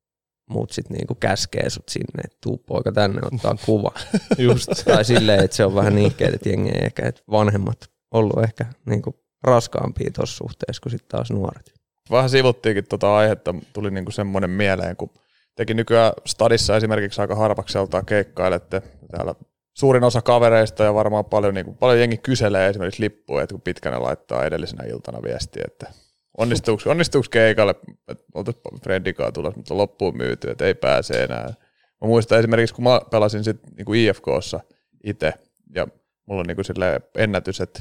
[0.50, 3.92] muut sit niinku käskee sut sinne, että tuu poika tänne ottaa kuva.
[4.38, 4.68] Just.
[4.84, 8.66] tai silleen, että se on vähän niikkeet, että jengi ei ehkä, että vanhemmat ollut ehkä
[8.86, 11.72] niinku raskaampia tuossa suhteessa kuin sitten taas nuoret.
[12.10, 15.10] Vähän sivuttiinkin tuota aihetta, tuli niinku semmoinen mieleen, kun
[15.56, 19.34] tekin nykyään stadissa esimerkiksi aika harvakselta keikkailette täällä
[19.76, 24.02] suurin osa kavereista ja varmaan paljon, niinku, paljon jengi kyselee esimerkiksi lippuja, että kun pitkänä
[24.02, 26.03] laittaa edellisenä iltana viestiä, että
[26.38, 27.74] onnistuuko, onnistuuko keikalle,
[28.08, 31.54] että oltaisiin Frendikaa tulossa, mutta loppuun myyty, että ei pääse enää.
[32.00, 34.60] Mä muistan esimerkiksi, kun mä pelasin sit niinku IFKssa
[35.04, 35.32] itse,
[35.74, 35.88] ja
[36.26, 37.80] mulla on niinku silleen ennätys, että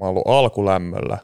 [0.00, 1.18] mä oon ollut alkulämmöllä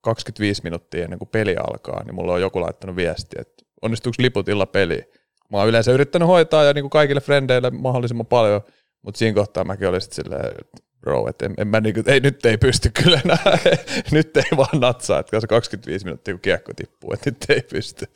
[0.00, 4.48] 25 minuuttia ennen kuin peli alkaa, niin mulla on joku laittanut viestiä, että onnistuuko liput
[4.48, 5.04] illa peliin.
[5.50, 8.60] Mä oon yleensä yrittänyt hoitaa ja niin kuin kaikille frendeille mahdollisimman paljon,
[9.02, 12.20] mutta siinä kohtaa mäkin olin sitten silleen, että bro, että en, en mä niinku, ei,
[12.20, 13.58] nyt ei pysty kyllä enää,
[14.12, 18.06] nyt ei vaan natsaa, että se 25 minuuttia kun kiekko tippuu, että nyt ei pysty.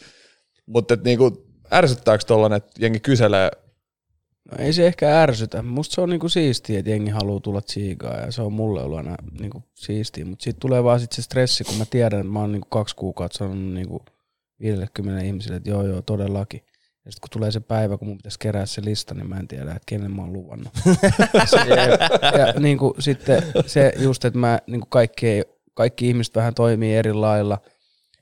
[0.67, 3.51] Mutta niinku, ärsyttääkö tollanen, että jengi kyselee,
[4.51, 5.63] no ei se ehkä ärsytä.
[5.63, 8.99] Musta se on niinku siistiä, että jengi haluaa tulla tsiigaa ja se on mulle ollut
[8.99, 10.25] aina niinku siistiä.
[10.25, 12.97] Mutta sitten tulee vaan sit se stressi, kun mä tiedän, että mä oon niinku kaksi
[12.97, 14.05] kuukautta sanonut niinku
[14.61, 16.63] 50 ihmisille, että joo joo todellakin.
[17.09, 19.49] Ja sitten kun tulee se päivä, kun mun pitäisi kerää se lista, niin mä en
[19.49, 20.69] tiedä, että kenen mä oon luvannut.
[21.69, 25.43] ja, ja niin kuin sitten se just, että mä, niin kuin kaikki,
[25.75, 27.59] kaikki ihmiset vähän toimii eri lailla.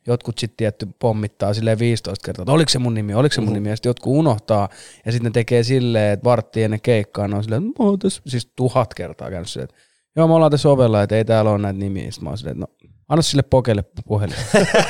[0.06, 3.52] Jotkut sitten tietty pommittaa silleen 15 kertaa, että oliko se mun nimi, oliko se mun
[3.52, 4.68] nimi, ja sitten jotkut unohtaa,
[5.06, 7.98] ja sitten ne tekee silleen, että vartti ennen keikkaa, ne on silleen, että mä oon
[7.98, 9.76] tässä, siis tuhat kertaa käynyt silleen, että
[10.16, 12.56] joo, me ollaan tässä ovella, että ei täällä ole näitä nimiä, sitten mä oon silleen,
[12.62, 12.75] että no,
[13.08, 14.36] anna sille pokelle puhelin.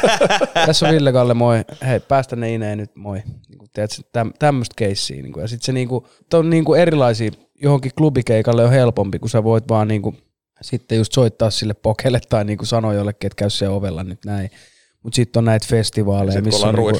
[0.67, 3.23] tässä on Ville Kalle, moi, hei, päästä ne ineen nyt, moi.
[3.49, 6.05] Niin kuin, tiedätkö, täm, tämmöistä keissiä, niin kuin, ja sitten se niin kuin,
[6.35, 7.31] on niin kuin erilaisia,
[7.63, 10.19] johonkin klubikeikalle on helpompi, kun sä voit vaan niin kuin,
[10.63, 14.25] sitten just soittaa sille pokelle tai niin kuin sanoa jollekin, että käy se ovella nyt
[14.25, 14.51] näin.
[15.07, 16.91] Mutta sitten on näitä festivaaleja, sit missä on, niinku,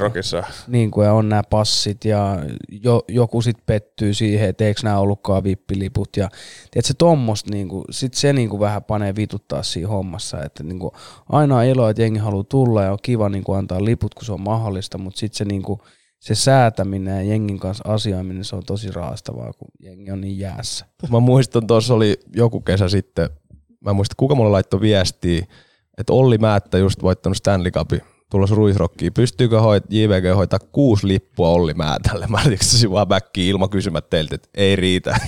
[0.67, 2.39] niin kuin, ja on nämä passit ja
[2.83, 6.09] jo, joku sitten pettyy siihen, että eikö nämä ollutkaan vippiliput.
[6.17, 6.29] Ja
[6.71, 10.79] tiedätkö, tommosta, niin kuin, sit se niin kuin vähän panee vituttaa siinä hommassa, että niin
[10.79, 10.91] kuin,
[11.29, 14.25] aina on ilo, että jengi haluaa tulla ja on kiva niin kuin, antaa liput, kun
[14.25, 15.81] se on mahdollista, mutta sitten se, niin kuin,
[16.21, 20.87] se säätäminen ja jengin kanssa asioiminen, se on tosi raastavaa, kun jengi on niin jäässä.
[21.11, 23.31] Mä muistan, tuossa oli joku kesä sitten,
[23.81, 25.47] mä en muista kuka mulle laittoi viestiä,
[25.99, 29.13] että Olli Määttä just voittanut Stanley Cupin tulossa Ruisrockiin.
[29.15, 32.27] Pystyykö hoit, JVG hoitaa kuusi lippua Olli Määtälle?
[32.31, 35.17] Mä olisin vaan backiin ilman kysymät teiltä, että ei riitä.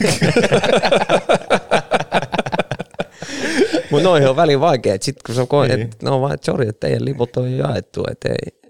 [3.91, 5.81] Mutta noihin on väliin vaikea, että sit kun sä koet, Niin.
[5.81, 8.61] että no vaan, että sori, että teidän liput on jaettu, että ei,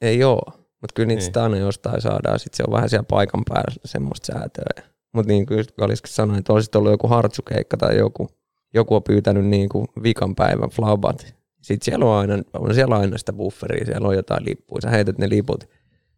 [0.00, 0.42] ei oo.
[0.80, 4.32] Mutta kyllä niitä sitä aina jostain saadaan, sit se on vähän siellä paikan päällä semmoista
[4.32, 4.90] säätöä.
[5.14, 8.28] Mutta niin kuin Kaliskin sanoi, että olisit ollut joku hartsukeikka tai joku,
[8.74, 11.34] joku on pyytänyt niin kuin vikan päivän flaubat.
[11.60, 15.18] Sitten siellä on aina, on siellä aina sitä bufferia, siellä on jotain lippuja, sä heität
[15.18, 15.68] ne liput.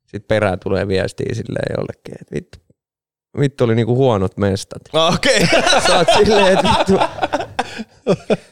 [0.02, 2.58] Sitten perään tulee viestiä silleen jollekin, että vittu,
[3.40, 4.82] vittu oli niinku huonot mestat.
[5.14, 5.42] Okei.
[5.42, 5.62] Okay.
[5.86, 6.98] Sä oot silleen, että vittu,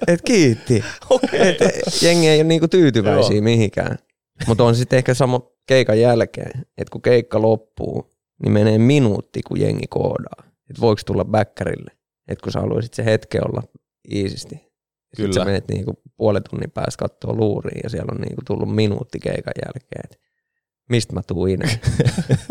[0.06, 0.84] et kiitti.
[1.10, 1.40] Okay.
[1.40, 1.58] Et
[2.02, 3.44] jengi ei ole niinku tyytyväisiä Joo.
[3.44, 3.98] mihinkään.
[4.46, 9.60] Mutta on sitten ehkä sama keikan jälkeen, että kun keikka loppuu, niin menee minuutti, kun
[9.60, 10.44] jengi koodaa.
[10.70, 11.90] Että voiko tulla bäkkärille.
[12.28, 13.62] Että kun sä haluaisit se hetke olla
[14.12, 14.69] iisisti.
[15.14, 19.18] Sitten sä menet niinku puolen tunnin päästä katsoa luuriin ja siellä on niinku tullut minuutti
[19.18, 20.04] keikan jälkeen.
[20.04, 20.20] Et
[20.90, 21.80] mistä mä tuun ineen?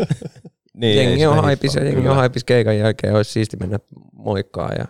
[0.80, 3.14] niin, jengi on haipis ja jengi on haipis keikan jälkeen.
[3.14, 3.78] Olisi siisti mennä
[4.12, 4.84] moikkaa ja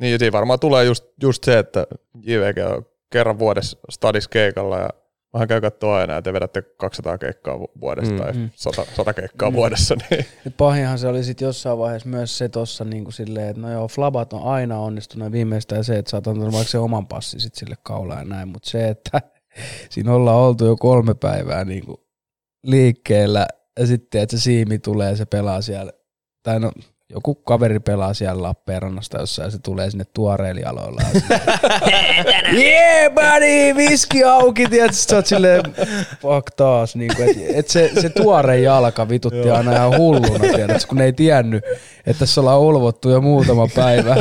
[0.00, 1.86] Niin, ja siinä varmaan tulee just, just se, että
[2.22, 4.90] JVG on kerran vuodessa stadis keikalla ja
[5.34, 8.50] vähän käy katsoa aina, että te vedätte 200 keikkaa vu- vuodessa Mm, tai mm.
[8.54, 9.94] 100, 100 keikkaa vuodessa.
[10.10, 10.26] Niin.
[10.56, 13.88] Pahinhan se oli sitten jossain vaiheessa myös se tossa niin kuin silleen, että no joo,
[13.88, 17.40] flabat on aina onnistunut ja viimeistään se, että sä oot antanut vaikka se oman passi
[17.40, 19.20] sit sille kaulaan ja näin, mutta se, että
[19.90, 21.96] siinä ollaan oltu jo kolme päivää niin kuin
[22.66, 23.46] liikkeellä
[23.80, 25.92] ja sitten, että se siimi tulee ja se pelaa siellä,
[26.42, 26.72] tai no
[27.10, 33.76] joku kaveri pelaa siellä Lappeenrannasta jossain ja se tulee sinne tuoreilla ja silleen, yeah buddy,
[33.76, 35.62] viski auki, tiedätkö, sä oot silleen,
[36.20, 40.88] fuck taas, niin kuin, et, et se, se tuore jalka vitutti aina ihan hulluna, tiedätkö,
[40.88, 41.64] kun ne ei tiennyt,
[42.06, 44.16] että tässä ollaan ulvottu jo muutama päivä.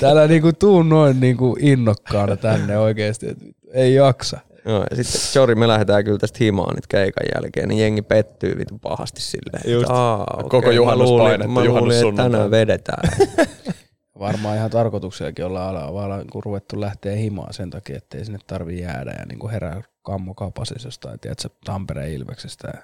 [0.00, 4.38] Täällä niinku tuu noin niinku innokkaana tänne oikeesti, että ei jaksa.
[4.66, 8.58] Joo, ja sitten Jori, me lähdetään kyllä tästä himaan nyt keikan jälkeen, niin jengi pettyy
[8.58, 9.72] vitun pahasti silleen.
[9.72, 9.82] Just.
[9.82, 12.30] että Aa, okei, Koko juhannuspainetta, luulin, mä luulin, että juhannussunnuntai.
[12.30, 13.08] tänään vedetään.
[14.18, 18.80] Varmaan ihan tarkoituksellakin ollaan ala, vaan niinku ruvettu lähteä himaan sen takia, ettei sinne tarvi
[18.80, 22.68] jäädä ja niinku herää kammo kapasis jostain, tiedätkö, Tampereen Ilveksestä.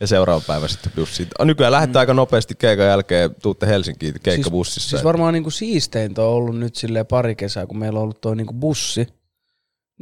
[0.00, 1.28] Ja seuraava päivä sitten bussi.
[1.38, 4.90] Ah, Nykyään lähdetään aika nopeasti keikan jälkeen, tuutte Helsinkiin keikkabussissa.
[4.90, 8.34] Siis varmaan niinku siisteintä on ollut nyt silleen pari kesää, kun meillä on ollut tuo
[8.34, 9.06] niinku bussi.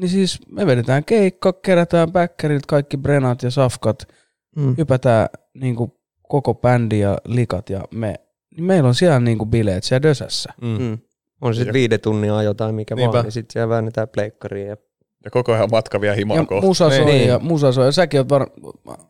[0.01, 4.09] Niin siis me vedetään keikka, kerätään backerit, kaikki brenat ja safkat,
[4.57, 4.74] Mm.
[4.78, 8.14] hypätään niinku koko bändi ja likat ja me,
[8.57, 10.53] niin meillä on siellä niinku bileet siellä Dösässä.
[10.62, 10.68] Mm.
[10.82, 10.98] Mm.
[11.40, 13.12] On se sitten viiden tunnin ajo tai mikä Niinpä.
[13.12, 14.68] vaan, niin sitten siellä väännetään pleikkariin.
[14.68, 14.76] Ja...
[15.24, 16.66] Ja koko ajan matka vielä himaan Ja kohti.
[16.66, 17.28] musa soi, Niin.
[17.28, 17.86] ja musa soi.
[17.86, 18.46] Ja säkin oot var,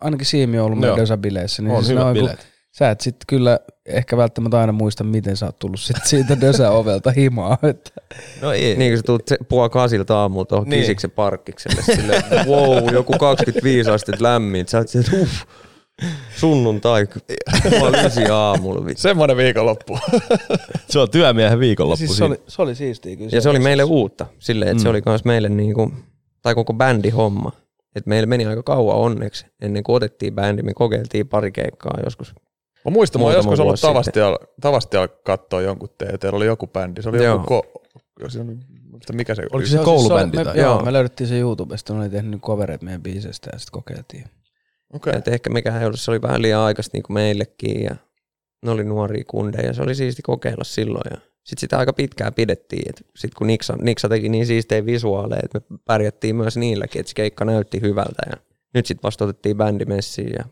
[0.01, 0.97] ainakin Siimi on ollut meidän Joo.
[0.99, 1.62] Dösä-bileissä.
[1.62, 2.47] Niin On siis hyvät kun- bileet.
[2.79, 7.11] Sä et sit kyllä ehkä välttämättä aina muista, miten sä oot tullut sit siitä Dösä-ovelta
[7.11, 7.59] himaa.
[7.62, 7.91] Että
[8.43, 8.77] No ei.
[8.77, 10.81] Niin kun sä se puoli kasilta aamulla tuohon Niin.
[10.81, 14.68] kisiksen parkkikselle, silleen, että wow, joku 25 astetta lämmin.
[14.68, 15.33] Sä oot se, että uff,
[16.37, 17.07] sunnuntai,
[17.71, 18.87] puoli ysi aamulla.
[18.87, 19.03] vittu.
[19.03, 19.99] Semmoinen viikonloppu.
[20.89, 23.31] Se on työmiehen viikonloppu siis se oli, se oli siistiä kyllä.
[23.33, 24.91] Ja se oli meille uutta, silleen, että se Mm.
[24.91, 25.93] oli myös meille niinku,
[26.43, 27.53] tai koko bändi homma.
[27.97, 32.35] Et meillä meni aika kauan onneksi, ennen kuin otettiin bändi, me kokeiltiin pari keikkaa joskus.
[32.91, 33.80] Mä muistan, mä oon joskus ollut.
[33.80, 37.34] Tavastialla, Tavastialla katsoa jonkun teidän, teillä oli joku bändi, se oli Joo.
[37.34, 37.72] joku, ko,
[39.07, 39.66] se mikä se Oliko oli.
[39.66, 40.84] se Joo, koulubändi me, tai- joo, Joo.
[40.84, 44.24] me löydettiin se YouTubesta, ne oli tehnyt covereita meidän biisestä ja sitten kokeiltiin.
[44.93, 45.12] Okei.
[45.16, 47.97] Et ehkä mekään ei ollut, se oli vähän liian aikaista niin kuin meillekin ja
[48.62, 52.93] ne oli nuoria kundeja, se oli siisti kokeilla silloin ja sitten sitä aika pitkään pidettiin,
[52.97, 57.14] sitten kun Niksa, Niksa teki niin siistejä visuaaleja, että me pärjättiin myös niilläkin, että se
[57.14, 58.36] keikka näytti hyvältä ja
[58.74, 60.45] nyt sitten vasta otettiin bändi messiin ja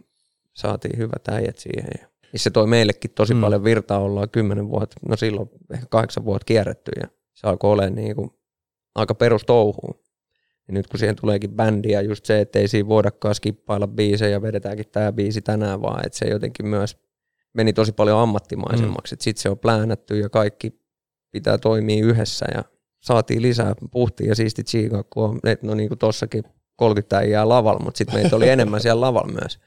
[0.55, 3.41] saatiin hyvät äijät siihen ja niin se toi meillekin tosi Mm.
[3.41, 7.95] paljon virtaa, ollaan kymmenen vuotta, no silloin ehkä kahdeksan vuotta kierretty ja se alkoi olemaan
[7.95, 8.31] niin kuin
[8.95, 9.95] aika perustouhuun.
[10.69, 14.31] Ja nyt kun siihen tuleekin bändi ja just se, että ei siinä voidakaan skippailla biisejä
[14.31, 16.97] ja vedetäänkin tämä biisi tänään vaan, että se jotenkin myös
[17.55, 19.15] meni tosi paljon ammattimaisemmaksi.
[19.15, 19.19] Mm.
[19.21, 20.81] Sitten se on pläänätty ja kaikki
[21.31, 22.65] pitää toimia yhdessä ja
[23.01, 26.45] saatiin lisää puhtia ja siisti tsiikaa, kun on, no niin kuin tossakin
[26.77, 29.59] 30 äijää lavalla, mutta sitten meitä oli enemmän siellä lavalla myös.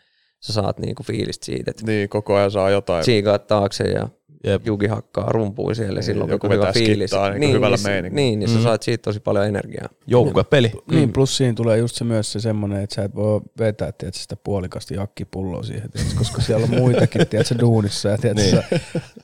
[0.44, 3.02] Sä saat niinku fiilistä siitä, että Niin, koko ajan saa jotain.
[3.04, 4.10] tsiikaat taakse ja
[4.44, 4.68] Jep.
[4.68, 7.10] Juki hakkaa rumpui siellä, Niin, silloin joku joku hyvä fiilis.
[7.12, 8.16] skittaa niinku hyvällä niin, meiningillä.
[8.22, 8.56] Niin, niin Mm.
[8.58, 9.90] sä saat siitä tosi paljon energiaa.
[10.08, 10.72] Joukkuepeli.
[10.88, 10.96] Mm.
[10.96, 14.20] Niin, plus siinä tulee just se myös se semmoinen, että sä et voi vetää tiedätkö,
[14.22, 18.10] sitä puolikasta jakkipulloa siihen, tiedätkö, koska siellä on muitakin tiedätkö, duunissa.
[18.10, 18.64] Ja tiedätkö, niin.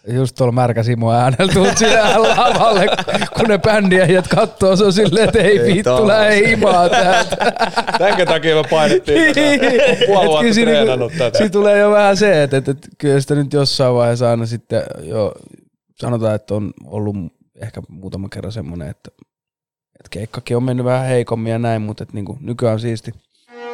[0.08, 2.86] sä, just tuolla märkä Simo äänellä tuut siihen lavalle,
[3.38, 6.04] kun ne bändiäijät kattoo, se on silleen, että ei, Ei vittu, taas.
[6.08, 7.36] lähde himaa täältä.
[7.98, 9.42] Tämänkä takia me painettiin tätä.
[9.58, 11.38] Puoli Et vuotta kyllä siinä treenannut tätä.
[11.38, 14.84] Siinä tulee jo vähän se, että, että, että kyllä sitä nyt jossain vaiheessa aina sitten
[15.04, 15.34] jo
[15.96, 17.16] sanotaan, että on ollut
[17.56, 19.12] ehkä muutama kerran semmoinen, että,
[20.00, 23.12] että keikkakin on mennyt vähän heikommin ja näin, mutta että niinku, nykyään on siisti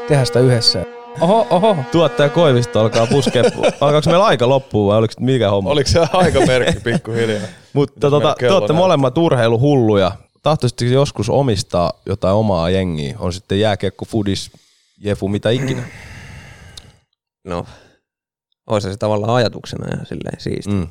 [0.07, 0.85] tehdä sitä yhdessä.
[1.21, 1.77] Oho, oho.
[1.91, 3.43] Tuottaja Koivisto alkaa puskea.
[3.81, 5.69] Alkaako meillä aika loppua vai oliko mikä homma?
[5.69, 7.41] Oliko se aikamerkki pikkuhiljaa?
[7.73, 10.11] Mutta tota, te olette molemmat urheiluhulluja.
[10.43, 13.15] Tahtoisitteko joskus omistaa jotain omaa jengiä?
[13.19, 14.51] On sitten jääkiekko, fudis,
[14.97, 15.83] jefu, mitä ikinä.
[17.43, 17.65] No,
[18.67, 20.71] olisi se tavallaan ajatuksena ja silleen siisti.
[20.71, 20.87] Mm.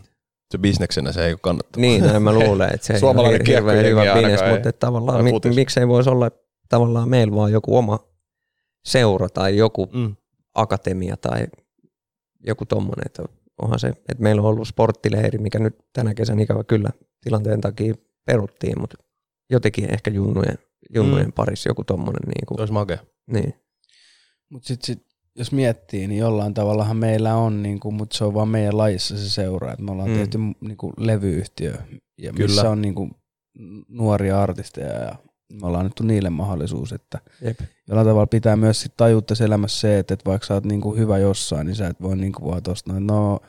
[0.52, 1.80] Se bisneksenä se ei ole kannattavaa.
[1.80, 4.52] Niin, näin mä luulen, että se ei Suomalainen ole hirveän hyvä ei.
[4.52, 6.30] mutta että tavallaan mi- miksei voisi olla
[6.68, 7.98] tavallaan meillä vaan joku oma
[8.84, 10.16] seura tai joku Mm.
[10.54, 11.46] akatemia tai
[12.46, 13.22] joku tommonen, että
[13.62, 16.90] onhan se, että meillä on ollut sporttileiri, mikä nyt tänä kesän ikävä kyllä
[17.24, 17.94] tilanteen takia
[18.26, 18.96] peruttiin, mutta
[19.50, 20.58] jotenkin ehkä junnujen,
[20.94, 21.32] junnujen mm.
[21.32, 22.22] parissa joku tommonen.
[22.26, 22.98] Niin, Se kuin, olisi makea.
[23.26, 23.54] niin.
[24.50, 28.34] Mutta sitten sit, jos miettii, niin jollain tavallahan meillä on, niin kuin, mutta se on
[28.34, 29.72] vaan meidän lajissa se seura.
[29.72, 30.16] Et me ollaan Mm.
[30.16, 31.74] tehty niin kuin, levyyhtiö,
[32.18, 32.46] ja Kyllä.
[32.48, 33.10] missä on niin kuin,
[33.88, 35.14] nuoria artisteja ja
[35.60, 37.60] me ollaan annettu niille mahdollisuus, että Jep.
[37.88, 38.92] jollain tavalla pitää myös sit
[39.26, 42.16] tässä elämässä se, että, että vaikka sä oot niinku hyvä jossain, niin sä et voi
[42.16, 43.40] niinku vaan tosta noin, no,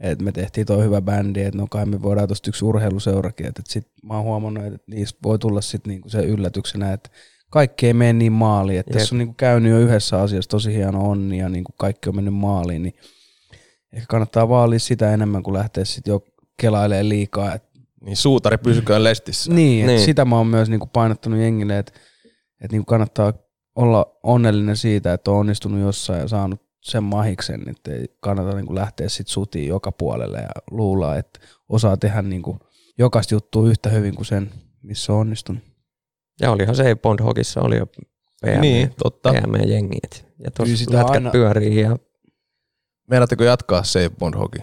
[0.00, 3.60] että me tehtiin toi hyvä bändi, että no kai me voidaan tosta yksi urheiluseurakin, että,
[3.60, 7.10] että sit mä oon huomannut, että niistä voi tulla sit niinku se yllätyksenä, että
[7.50, 11.10] kaikki ei mene niin maaliin, että tässä on niinku käynyt jo yhdessä asiassa tosi hieno
[11.10, 12.94] onni ja niinku kaikki on mennyt maaliin, niin
[13.92, 16.24] ehkä kannattaa vaalia sitä enemmän kuin lähteä sitten jo
[16.60, 17.68] kelailemaan liikaa, että
[18.04, 19.52] Niin suutari pysyköön lestissä.
[19.52, 19.86] niin, Niin.
[19.86, 20.00] niin.
[20.04, 21.92] sitä mä oon myös niinku painottanut jengille, että,
[22.60, 23.32] että niinku kannattaa
[23.74, 28.74] olla onnellinen siitä, että on onnistunut jossain ja saanut sen mahiksen, että ei kannata niinku
[28.74, 32.58] lähteä sit sutiin joka puolelle ja luulla, että osaa tehdä niinku
[32.98, 34.50] jokaista juttua yhtä hyvin kuin sen,
[34.82, 35.69] missä on onnistunut.
[36.40, 37.86] Ja olihan se Bond Hogissa oli jo
[38.42, 39.32] PM, Niin, totta.
[39.32, 39.98] PM jengi.
[40.04, 41.96] et- Ja tuossa lätkät aina- pyörii ja
[43.10, 44.62] Meinatteko jatkaa Save Bond Hockey?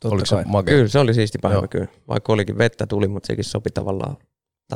[0.00, 0.44] Totta Oliko se kai.
[0.46, 0.74] makea?
[0.74, 1.66] kyllä se oli siisti päivä Joo.
[1.70, 1.86] kyllä.
[2.08, 4.16] Vaikka olikin vettä tuli, mutta sekin sopi tavallaan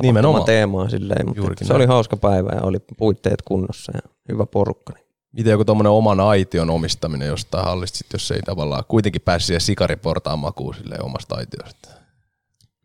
[0.01, 0.43] Nimenomaan.
[0.45, 1.25] teemaan silleen.
[1.25, 1.77] Mutta Juurikin se näin.
[1.81, 4.93] oli hauska päivä ja oli puitteet kunnossa ja hyvä porukka.
[4.93, 9.61] Niin Miten joku tommonen oman aition omistaminen jostain hallista, jos ei tavallaan kuitenkin päässyt siihen
[9.61, 11.89] sikariportaan makuun omasta aitiosta?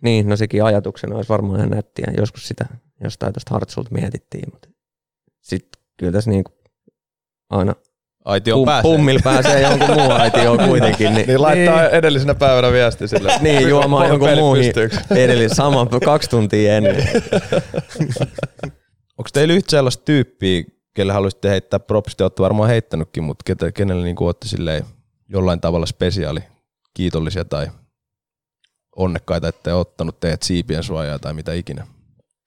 [0.04, 2.06] Niin, no sekin ajatuksena olisi varmaan ihan nättiä.
[2.18, 2.66] Joskus sitä
[3.04, 4.68] jostain tuosta Hartsulta mietittiin, mutta
[5.40, 6.52] sitten kyllä tässä niinku
[7.50, 7.74] aina
[8.24, 8.90] Aitio pum, pääsee.
[8.90, 11.14] pummilla pääsee jonkun muun aitioon kuitenkin.
[11.14, 13.32] Niin, Niin laittaa edellisenä päivänä viesti sille.
[13.40, 14.96] niin juomaan jonkun muun pystyykö?
[15.16, 16.96] edelleen sama kaksi tuntia ennen.
[19.18, 24.04] Onko teillä yhtä sellaista tyyppiä, kelle haluaisitte heittää propsit, olette varmaan heittänytkin, mutta ketä, kenelle
[24.04, 24.84] niin olette
[25.28, 26.40] jollain tavalla spesiaali,
[26.94, 27.66] kiitollisia tai
[28.96, 31.86] onnekkaita, että ei ottanut teidät siipien suojaa tai mitä ikinä.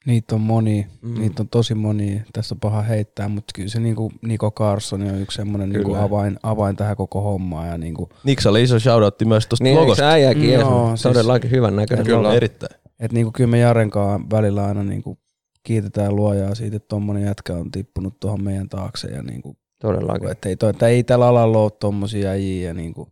[0.05, 1.19] Niitä on moni, Mm.
[1.19, 5.21] niitä on tosi moni, tässä on paha heittää, mutta kyllä se niinku Niko Carson on
[5.21, 9.47] yksi semmoinen niinku avain, avain tähän koko hommaan ja niinku, Niksa oli iso shoutoutti myös
[9.47, 10.01] tuosta Niin logosta.
[10.01, 12.05] se äijäkin Joo, Joo, siis- todellakin hyvän näköinen.
[12.05, 12.75] Kyllä, erittäin.
[12.99, 15.17] Et niinku kyllä me Jarenkaan välillä aina niinku
[15.63, 20.31] kiitetään luojaa siitä, että tommonen jätkä on tippunut tuohon meidän taakse ja niinku, Todellakin.
[20.31, 23.07] että ei, toi, ei tällä alalla ole tommosia äijiä ja niinku,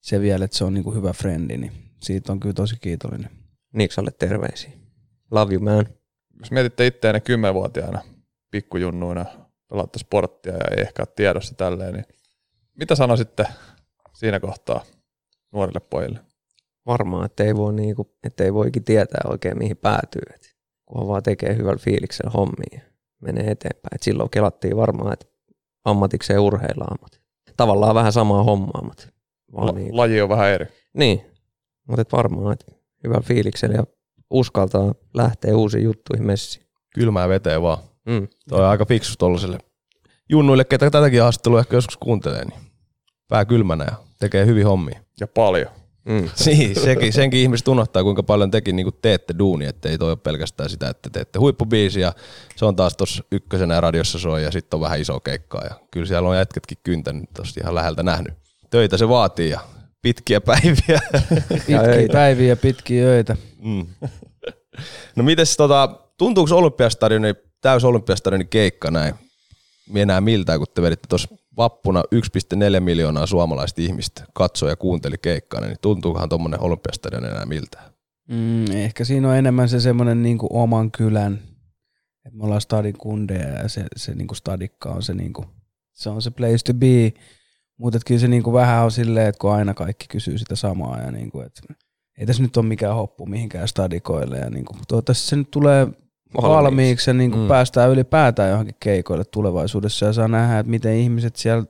[0.00, 1.72] se vielä, että se on niinku hyvä frendi, niin
[2.02, 3.30] siitä on kyllä tosi kiitollinen.
[3.72, 4.70] Niksalle terveisiä.
[5.30, 5.86] Love you man.
[6.38, 8.02] Jos mietitte itseänne kymmenvuotiaana
[8.50, 9.24] pikkujunnuina,
[9.68, 12.04] pelaatte sporttia ja ei ehkä ole tiedossa tälleen, niin
[12.78, 13.46] mitä sanoisitte
[14.12, 14.84] siinä kohtaa
[15.52, 16.18] nuorille pojille?
[16.86, 20.22] Varmaan, että ei voi, niinku, että ei voikin tietää oikein mihin päätyy.
[20.34, 22.80] Et kunhan vaan tekee hyvällä fiiliksellä hommia ja
[23.20, 23.94] menee eteenpäin.
[23.94, 25.26] Et silloin kelattiin varmaan, että
[25.84, 27.18] ammatikseen urheillaan, mutta
[27.56, 29.08] tavallaan vähän samaa hommaa, mutta
[29.52, 30.66] vaan La- niin, Laji on vähän eri.
[30.92, 31.31] niin.
[31.88, 32.72] Mutta et varmaan, että
[33.04, 33.84] hyvällä fiiliksellä ja
[34.30, 36.66] uskaltaa lähteä uusiin juttuihin messiin.
[36.94, 37.78] Kylmää veteen vaan.
[38.06, 38.28] Mm.
[38.48, 39.58] Toi on aika fiksu tollaselle
[40.28, 42.60] junnuille, ketä tätäkin haastattelua ehkä joskus kuuntelee, niin
[43.28, 45.00] pää kylmänä ja tekee hyvin hommia.
[45.20, 45.70] Ja paljon.
[46.04, 46.28] Mm.
[46.46, 50.16] Niin, sekin, senkin ihmiset unohtaa, kuinka paljon tekin niin teette duunia, että ei toi ole
[50.16, 52.12] pelkästään sitä, että teette huippubiisi ja
[52.56, 55.74] se on taas tuossa ykkösenä ja radiossa soi ja sitten on vähän iso keikkaa ja
[55.90, 58.34] kyllä siellä on jätketkin kyntänyt tossa ihan läheltä nähnyt.
[58.70, 59.60] Töitä se vaatii ja
[60.02, 61.00] pitkiä päiviä.
[61.48, 62.12] Pitkiä öitä.
[62.12, 63.36] päiviä ja pitkiä öitä.
[63.62, 63.86] Mm.
[65.16, 65.88] No mites tota,
[66.18, 69.14] tuntuuko Olympiastadionin, täys Olympiastadionin keikka näin
[69.94, 75.60] enää miltään, kun te veditte tuossa vappuna 1,4 miljoonaa suomalaista ihmistä katsoi ja kuunteli keikkaa,
[75.60, 77.92] niin tuntuukohan tuommoinen Olympiastadion enää miltään?
[78.28, 81.34] Mm, ehkä siinä on enemmän se semmoinen niinku oman kylän,
[82.26, 85.44] että me ollaan stadin kundeja ja se, se niinku stadikka on se, niinku,
[85.92, 87.12] se on se place to be.
[87.78, 91.10] Mutta kyllä se niinku vähän on silleen, että kun aina kaikki kysyy sitä samaa ja
[91.10, 91.60] niinku, et
[92.18, 95.88] ei tässä nyt ole mikään hoppu mihinkään stadikoille ja niinku, toivottavasti se nyt tulee
[96.42, 97.48] valmiiksi ja niinku Mm.
[97.48, 101.64] päästään ylipäätään johonkin keikoille tulevaisuudessa ja saa nähdä, että miten ihmiset siellä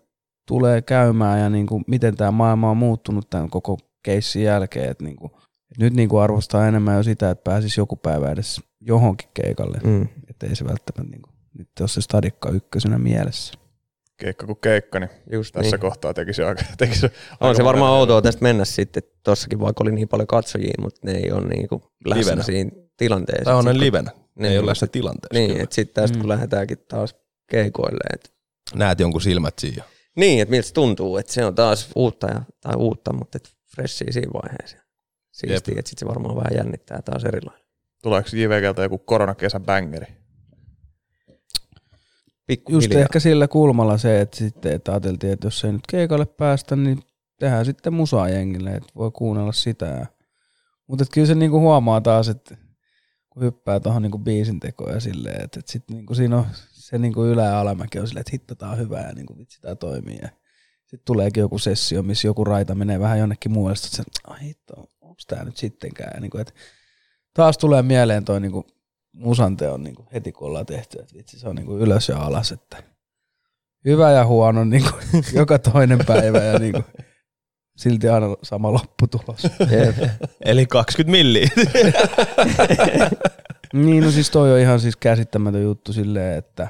[0.48, 4.90] tulee käymään ja niinku, miten tämä maailma on muuttunut tämän koko keissin jälkeen.
[4.90, 5.30] Et niinku,
[5.70, 9.78] et nyt niinku arvostaa enemmän jo sitä, että pääsisi joku päivä edes johonkin keikalle.
[9.84, 10.08] Mm.
[10.30, 13.54] että ei se välttämättä niinku, nyt ole se stadikka ykkösenä mielessä.
[14.22, 15.80] Keikka kuin keikka, niin Just tässä niin.
[15.80, 17.10] kohtaa tekisi aika, tekisi On
[17.40, 21.00] aika se varmaan outoa tästä mennä sitten, että tossakin vaikka oli niin paljon katsojia, mutta
[21.04, 22.42] ne ei ole niinku läsnä Livenä.
[22.42, 23.44] siinä tilanteessa.
[23.44, 25.34] Tämä on ne kun- livenä, ne ei Niin, ole läsnä tilanteessa.
[25.46, 26.28] Niin, että sitten tästä kun Mm.
[26.28, 27.14] lähdetäänkin taas
[27.50, 28.00] keikoille.
[28.14, 28.32] Et,
[28.74, 29.84] Näet jonkun silmät siinä.
[30.16, 33.50] niin, että miltä se tuntuu, että se on taas uutta, ja, tai uutta, mutta et
[33.76, 34.76] freshia siinä vaiheessa.
[35.32, 37.64] Siistiä, että sitten se varmaan vähän jännittää taas erilainen.
[38.02, 40.06] Tuleeko JVGltä joku koronakesän bängeri?
[42.56, 43.00] Pikkuhiljaa.
[43.00, 47.02] ehkä sillä kulmalla se, että sitten että ajateltiin, että jos ei nyt keikalle päästä, niin
[47.38, 50.06] tehdään sitten musaa jengille, että voi kuunnella sitä.
[50.86, 52.56] Mutta kyllä se niinku huomaa taas, että
[53.30, 56.98] kun hyppää tuohon niinku biisin tekoon ja silleen, että, että sitten niinku siinä on se
[56.98, 59.74] niinku ylä- ja alamäki on silleen, että hitto tää on hyvä ja niinku vitsi tää
[59.74, 60.18] toimii.
[60.80, 65.26] Sitten tuleekin joku sessio, missä joku raita menee vähän jonnekin muualle, sitten ai hitto, onks
[65.26, 66.10] tää nyt sittenkään.
[66.14, 66.52] Ja niinku, että
[67.34, 68.66] taas tulee mieleen toi niinku
[69.12, 72.82] musanteon niinku heti kun ollaan tehty, että vitsi se on niinku ylös ja alas, että
[73.84, 74.90] hyvä ja huono niinku
[75.40, 76.82] joka toinen päivä ja niinku
[77.76, 79.42] silti aina sama lopputulos.
[80.44, 81.48] Eli 20 milliä.
[83.72, 86.68] Niin, no siis toi on ihan siis käsittämätön juttu silleen, että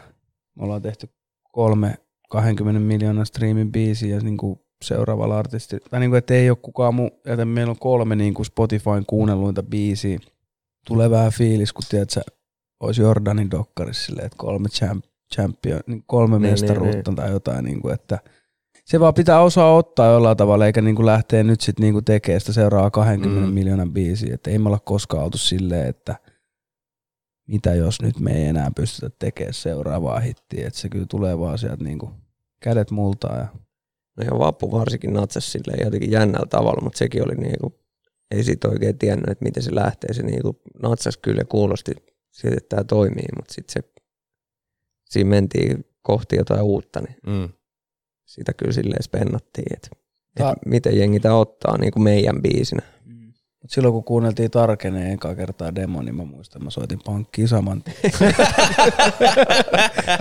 [0.55, 1.09] me ollaan tehty
[1.53, 1.99] kolme
[2.31, 5.87] 20 miljoonan striimin biisiä niin kuin seuraavalla artistilla.
[5.91, 9.07] Tai niin kuin, että ei ole kukaan muu, joten meillä on kolme niin kuin Spotifyn
[9.07, 10.19] kuunnelluinta biisiä.
[10.87, 12.23] Tulee vähän fiilis, kun tiedät, sä
[12.81, 15.05] olisi Jordanin dokkarissa silleen, että kolme champ,
[15.35, 18.19] champion, niin kolme Niin, mestaruutta niin, tai jotain, niin kuin, että
[18.85, 22.05] se vaan pitää osaa ottaa jollain tavalla, eikä niin kuin lähteä nyt sitten niin kuin
[22.05, 23.55] tekemään sitä seuraavaa 20 Mm.
[23.55, 24.35] miljoonan biisiä.
[24.35, 26.17] Että ei me olla koskaan oltu silleen, että
[27.49, 30.67] mitä jos nyt me ei enää pystytä tekemään seuraavaa hittiä.
[30.67, 32.13] Että se kyllä tulee vaan sieltä niin kuin
[32.61, 33.37] kädet multaa.
[33.39, 33.47] Ja
[34.17, 37.82] No ja Vappu varsinkin natsas silleen jotenkin jännällä tavalla, mutta sekin oli niinku,
[38.33, 40.13] ei siitä oikein tiennyt, että miten se lähtee.
[40.15, 41.93] Se niinku natsas kyllä ja kuulosti
[42.31, 43.93] siltä, että tämä toimii, mutta sitten se,
[45.11, 47.49] siinä mentiin kohti jotain uutta, niin Mm.
[48.25, 49.89] sitä kyllä silleen spennattiin, että
[50.35, 52.83] Ta- et miten jengi tää ottaa niinku meidän biisinä.
[53.63, 57.83] Mut silloin kun kuunneltiin Tarkeneen eka kertaa demo, niin mä muistan, mä soitin pankkiin saman.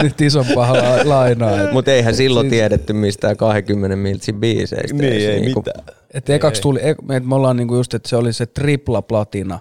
[0.04, 1.62] Nyt isompaa la- lainaa.
[1.62, 4.98] Et, Mutta eihän silloin Siis- tiedetty mistään 20 miltsin biiseistä.
[4.98, 5.84] Niin, edes ei niinku- mitään.
[6.14, 9.60] et ekaksi tuli, ek- me, me ollaan niinku just, että se oli se tripla platina,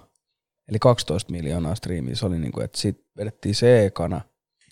[0.69, 2.15] eli 12 miljoonaa striimiä.
[2.15, 4.21] Se oli niinku, että sit vedettiin se ekana.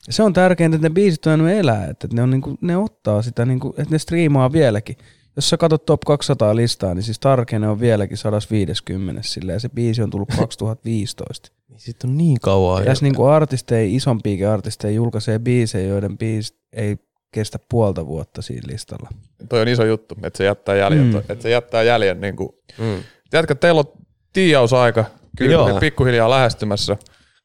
[0.07, 3.21] Ja se on tärkeintä, että ne biisit on elää, että ne, on niinku, ne ottaa
[3.21, 4.95] sitä, niinku, että ne striimaa vieläkin.
[5.39, 9.69] Jos sä katsot top 200 listaa, niin siis Tarkene on vieläkin 150 sillä ja se
[9.69, 11.51] biisi on tullut 2015.
[11.77, 12.83] Sitten on niin kauan.
[12.83, 16.97] Tässä niinku artisteja, isompiakin artisteja julkaisee biisejä, joiden biisit ei
[17.31, 19.09] kestä puolta vuotta siinä listalla.
[19.49, 21.03] Toi on iso juttu, että se jättää jäljen.
[21.03, 21.17] Mm.
[21.17, 22.21] Että se jättää jäljen.
[22.21, 22.49] Niin kuin.
[22.77, 23.03] Mm.
[23.29, 23.91] Tiedätkö, teillä on
[24.33, 25.05] tiiausaika
[25.37, 25.69] kyllä Joo.
[25.69, 25.79] Joo.
[25.79, 26.97] pikkuhiljaa lähestymässä.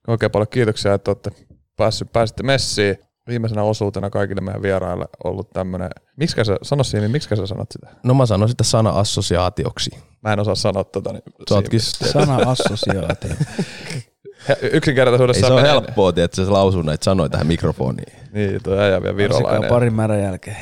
[0.09, 1.31] Oikein paljon kiitoksia, että olette
[1.77, 2.99] päässyt, pääsitte messiin.
[3.29, 7.87] Viimeisenä osuutena kaikille meidän vieraille ollut tämmönen, miksi sä, sano siinä, miksi sä sanot sitä?
[8.03, 9.91] No mä sanon sitä sana assosiaatioksi.
[10.23, 11.13] Mä en osaa sanoa tota.
[11.13, 13.31] Niin Sä ootkin, Sana assosiaatio.
[14.49, 18.13] He- yksinkertaisuudessa ei se ole menee- helppoa, että se lausuu näitä sanoja tähän mikrofoniin.
[18.33, 19.69] Niin, tuo äijä vielä virolainen.
[19.69, 20.57] parin märän jälkeen.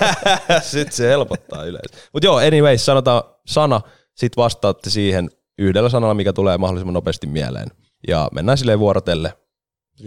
[0.62, 1.96] Sitten se helpottaa yleensä.
[2.12, 3.80] Mutta joo, anyways, sanotaan sana,
[4.14, 7.68] sit vastaatte siihen yhdellä sanalla, mikä tulee mahdollisimman nopeasti mieleen.
[8.08, 9.32] Ja mennään silleen vuorotelle.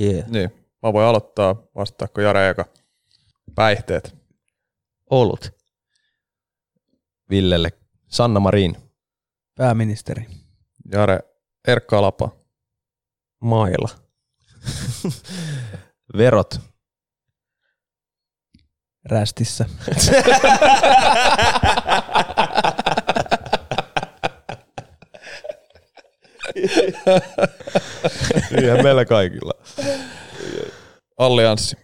[0.02, 0.30] Yeah.
[0.30, 0.52] Niin,
[0.86, 2.66] mä voin aloittaa, vastaako Jare eka.
[3.56, 4.16] Päihteet.
[5.10, 5.52] Olut.
[7.30, 7.72] Villelle.
[8.08, 8.78] Sanna Marin.
[9.56, 10.26] Pääministeri.
[10.92, 11.20] Jare
[11.68, 12.30] Erkka Lapa.
[13.42, 13.90] Maila.
[16.18, 16.60] Verot.
[19.06, 19.66] Rästissä.
[28.52, 29.54] Niinhän meillä kaikilla.
[31.18, 31.76] Allianssi.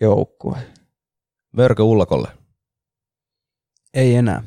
[0.00, 0.58] Joukkue.
[1.52, 2.28] Mörkö ullakolle.
[3.94, 4.42] Ei enää.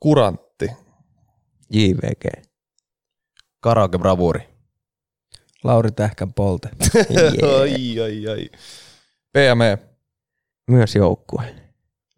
[0.00, 0.68] Kurantti.
[1.70, 2.42] JVG.
[3.60, 4.48] Karaoke bravuuri.
[5.64, 6.68] Lauri Tähkän polte.
[7.10, 7.34] Yeah.
[7.60, 8.50] ai, ai, ai.
[9.32, 9.78] PME.
[10.70, 11.54] Myös joukkue.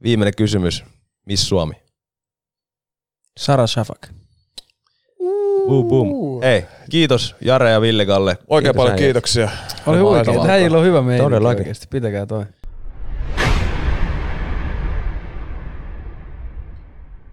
[0.02, 0.84] Viimeinen kysymys.
[1.26, 1.74] Miss Suomi?
[3.38, 4.08] Sara Shafak.
[5.68, 6.08] Boom, boom.
[6.42, 8.38] Hei, kiitos Jare ja Ville Kalle.
[8.48, 8.98] Oikein Kiitos, paljon äijät.
[9.06, 9.48] kiitoksia.
[9.86, 10.42] Oli huikea.
[10.42, 11.58] Häijillä on hyvä meininki Todellakin.
[11.60, 11.86] oikeasti.
[11.90, 12.44] Pitäkää toi.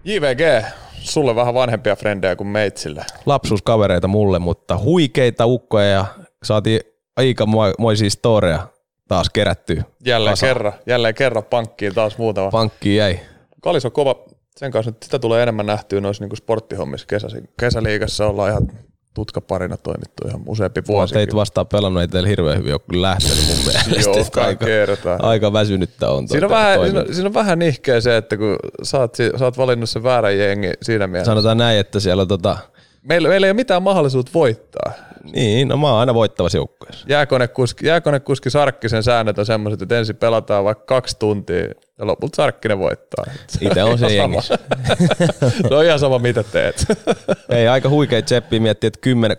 [0.04, 3.04] JVG, sulle vähän vanhempia frendejä kuin meitsille.
[3.26, 6.04] Lapsuuskavereita mulle, mutta huikeita ukkoja ja
[6.42, 6.80] saatiin
[7.16, 8.66] aikamoisia storeja
[9.08, 9.82] taas kerätty.
[10.06, 10.46] Jälleen Kasa.
[10.46, 12.50] kerran, jälleen kerran pankkiin taas muutama.
[12.50, 13.18] Pankkiin jäi.
[13.62, 14.14] Kalis on kova,
[14.56, 17.06] sen kanssa nyt sitä tulee enemmän nähtyä noissa niinku sporttihommissa.
[17.06, 17.28] Kesä,
[17.60, 18.68] kesäliigassa ollaan ihan
[19.14, 21.14] tutkaparina toimittu ihan useampi Vuosi.
[21.14, 24.18] Teitä vastaan pelannut, ei teillä hirveän hyvin ole kyllä lähtenyt mun mielestä.
[24.18, 25.16] Joka aika, kerta.
[25.22, 26.28] aika väsynyttä on.
[26.28, 29.14] Siinä on, tuota vähän, siinä, on, siinä on vähän nihkeä se, että kun sä oot,
[29.38, 31.30] sä oot valinnut sen väärän jengi siinä mielessä.
[31.30, 32.56] Sanotaan näin, että siellä on tota,
[33.08, 34.92] Meillä, meillä ei ole mitään mahdollisuutta voittaa.
[35.34, 37.06] niin, no mä oon aina voittavassa joukkueessa.
[37.08, 41.60] Jääkonekuski, jääkonekuski Sarkkisen säännöt on semmoiset, että ensin pelataan vaikka kaksi tuntia
[41.98, 43.24] ja lopulta Sarkkinen voittaa.
[43.60, 44.42] Itse on se Ihan jengi.
[44.42, 44.58] sama.
[45.68, 46.86] se on ihan sama mitä teet.
[47.48, 49.36] Ei, aika huikea tseppi miettiä, että 10,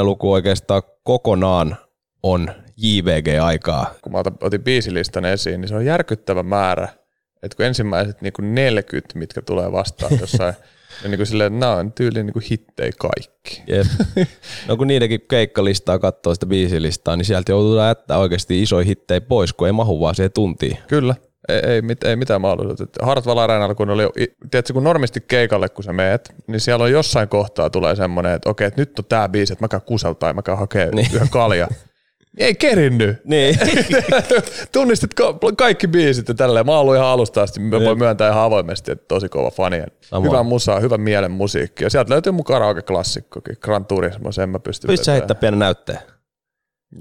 [0.00, 1.76] 2010-luku oikeastaan kokonaan
[2.22, 3.94] on JVG-aikaa.
[4.02, 6.88] kun mä otin biisilistan esiin, niin se on järkyttävä määrä.
[7.42, 10.54] Että kun ensimmäiset niin kuin 40, mitkä tulee vastaan jossain,
[11.02, 13.62] niin, niin kuin silleen, nämä on tyyliin niin kuin hittei kaikki.
[13.66, 13.86] Jep.
[14.68, 19.52] No kun niidenkin keikkalistaa katsoo sitä biisilistaa, niin sieltä joutuu jättää oikeasti isoja hittejä pois,
[19.52, 20.78] kun ei mahu vaan siihen tuntiin.
[20.88, 21.14] Kyllä.
[21.48, 23.06] Ei, ei, mit, ei mitään mahdollisuutta.
[23.06, 24.02] Hartwell Areenalla, kun oli,
[24.50, 28.50] tiedätkö, kun normisti keikalle, kun sä meet, niin siellä on jossain kohtaa tulee semmoinen, että
[28.50, 31.08] okei, että nyt on tää biisi, että mä käyn kuseltaa ja mä käyn hakea niin.
[31.14, 31.68] yhden kalja.
[32.38, 33.24] Ei kerinnyt.
[33.24, 33.58] Niin.
[34.72, 36.66] Tunnistit ka- kaikki biisit ja tälleen.
[36.66, 39.82] Mä oon ollut ihan alusta asti, mä voin myöntää ihan avoimesti, että tosi kova fani.
[40.22, 41.84] Hyvä musaa, hyvän mielen musiikki.
[41.84, 45.98] Ja sieltä löytyy mun karaoke-klassikkokin, Gran Turismo, sen mä pystyn Pystyt sä heittää pienen näytteen?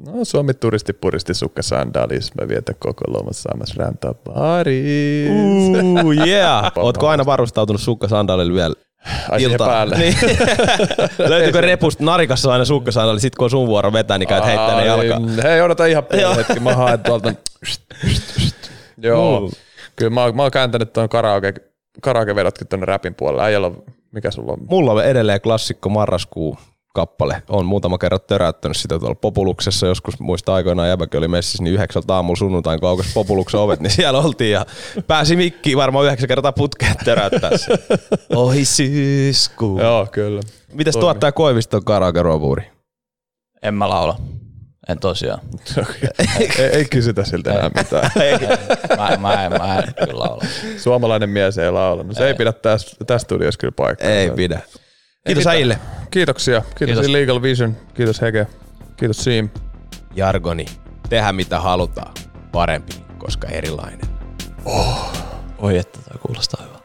[0.05, 5.69] No Suomi turisti puristi sukka sandaalis, mä vietän koko lomas saamassa räntä baris.
[6.05, 6.71] Ooh, yeah.
[6.77, 8.75] Ootko aina varustautunut sukkasandaalilla vielä
[9.29, 9.97] Ai siihen päälle.
[9.97, 10.15] Niin.
[11.29, 14.85] Löytyykö repusta narikassa aina sukkasandaali, sit kun on sun vuoro vetää, niin käyt heittää ne
[14.85, 15.17] jalkaa.
[15.37, 17.33] Ai, Hei, odota ihan pieni hetki, mä haen tuolta.
[19.03, 19.49] Joo, Mm.
[19.95, 21.53] kyllä mä, oon- mä oon kääntänyt tuon karaoke,
[22.01, 23.43] karaokevedotkin tuonne räpin puolelle.
[23.43, 24.59] Äijällä on, mikä sulla on?
[24.69, 26.57] Mulla on edelleen klassikko marraskuu
[26.93, 27.43] kappale.
[27.49, 29.87] On muutama kerran töräyttänyt sitä tuolla Populuksessa.
[29.87, 33.91] Joskus muista aikoinaan jäbäkin oli messissä, niin yhdeksältä aamulla sunnuntain, kun aukasi Populuksen ovet, niin
[33.91, 34.65] siellä oltiin ja
[35.07, 37.73] pääsi mikkiin varmaan yhdeksän kertaa putkeen töräyttää se.
[38.35, 39.79] Ohi syyskuu.
[39.79, 40.41] Joo, kyllä.
[40.73, 41.01] Mites Toimi.
[41.01, 42.71] tuottaja Koiviston karaoke?
[43.61, 44.17] En mä laula.
[44.89, 45.39] En tosiaan.
[46.39, 48.11] ei, ei kysytä siltä enää mitään.
[48.97, 50.43] Mä, mä, en, mä en kyllä laula.
[50.77, 52.03] Suomalainen mies ei laula.
[52.03, 54.09] No se ei, ei pidä tässä, tässä studiossa kyllä paikkaa.
[54.09, 54.59] Ei pidä.
[55.25, 55.79] Kiitos äijille.
[56.11, 56.61] Kiitoksia.
[56.61, 57.05] Kiitos, Kiitos.
[57.05, 57.77] Illegal Vision.
[57.93, 58.47] Kiitos Hege.
[58.97, 59.49] Kiitos Siim.
[60.15, 60.65] Jargoni.
[61.09, 62.13] Tehdä mitä halutaan.
[62.51, 64.07] Parempi, koska erilainen.
[65.57, 66.80] Oi että toi kuulostaa hyvältä.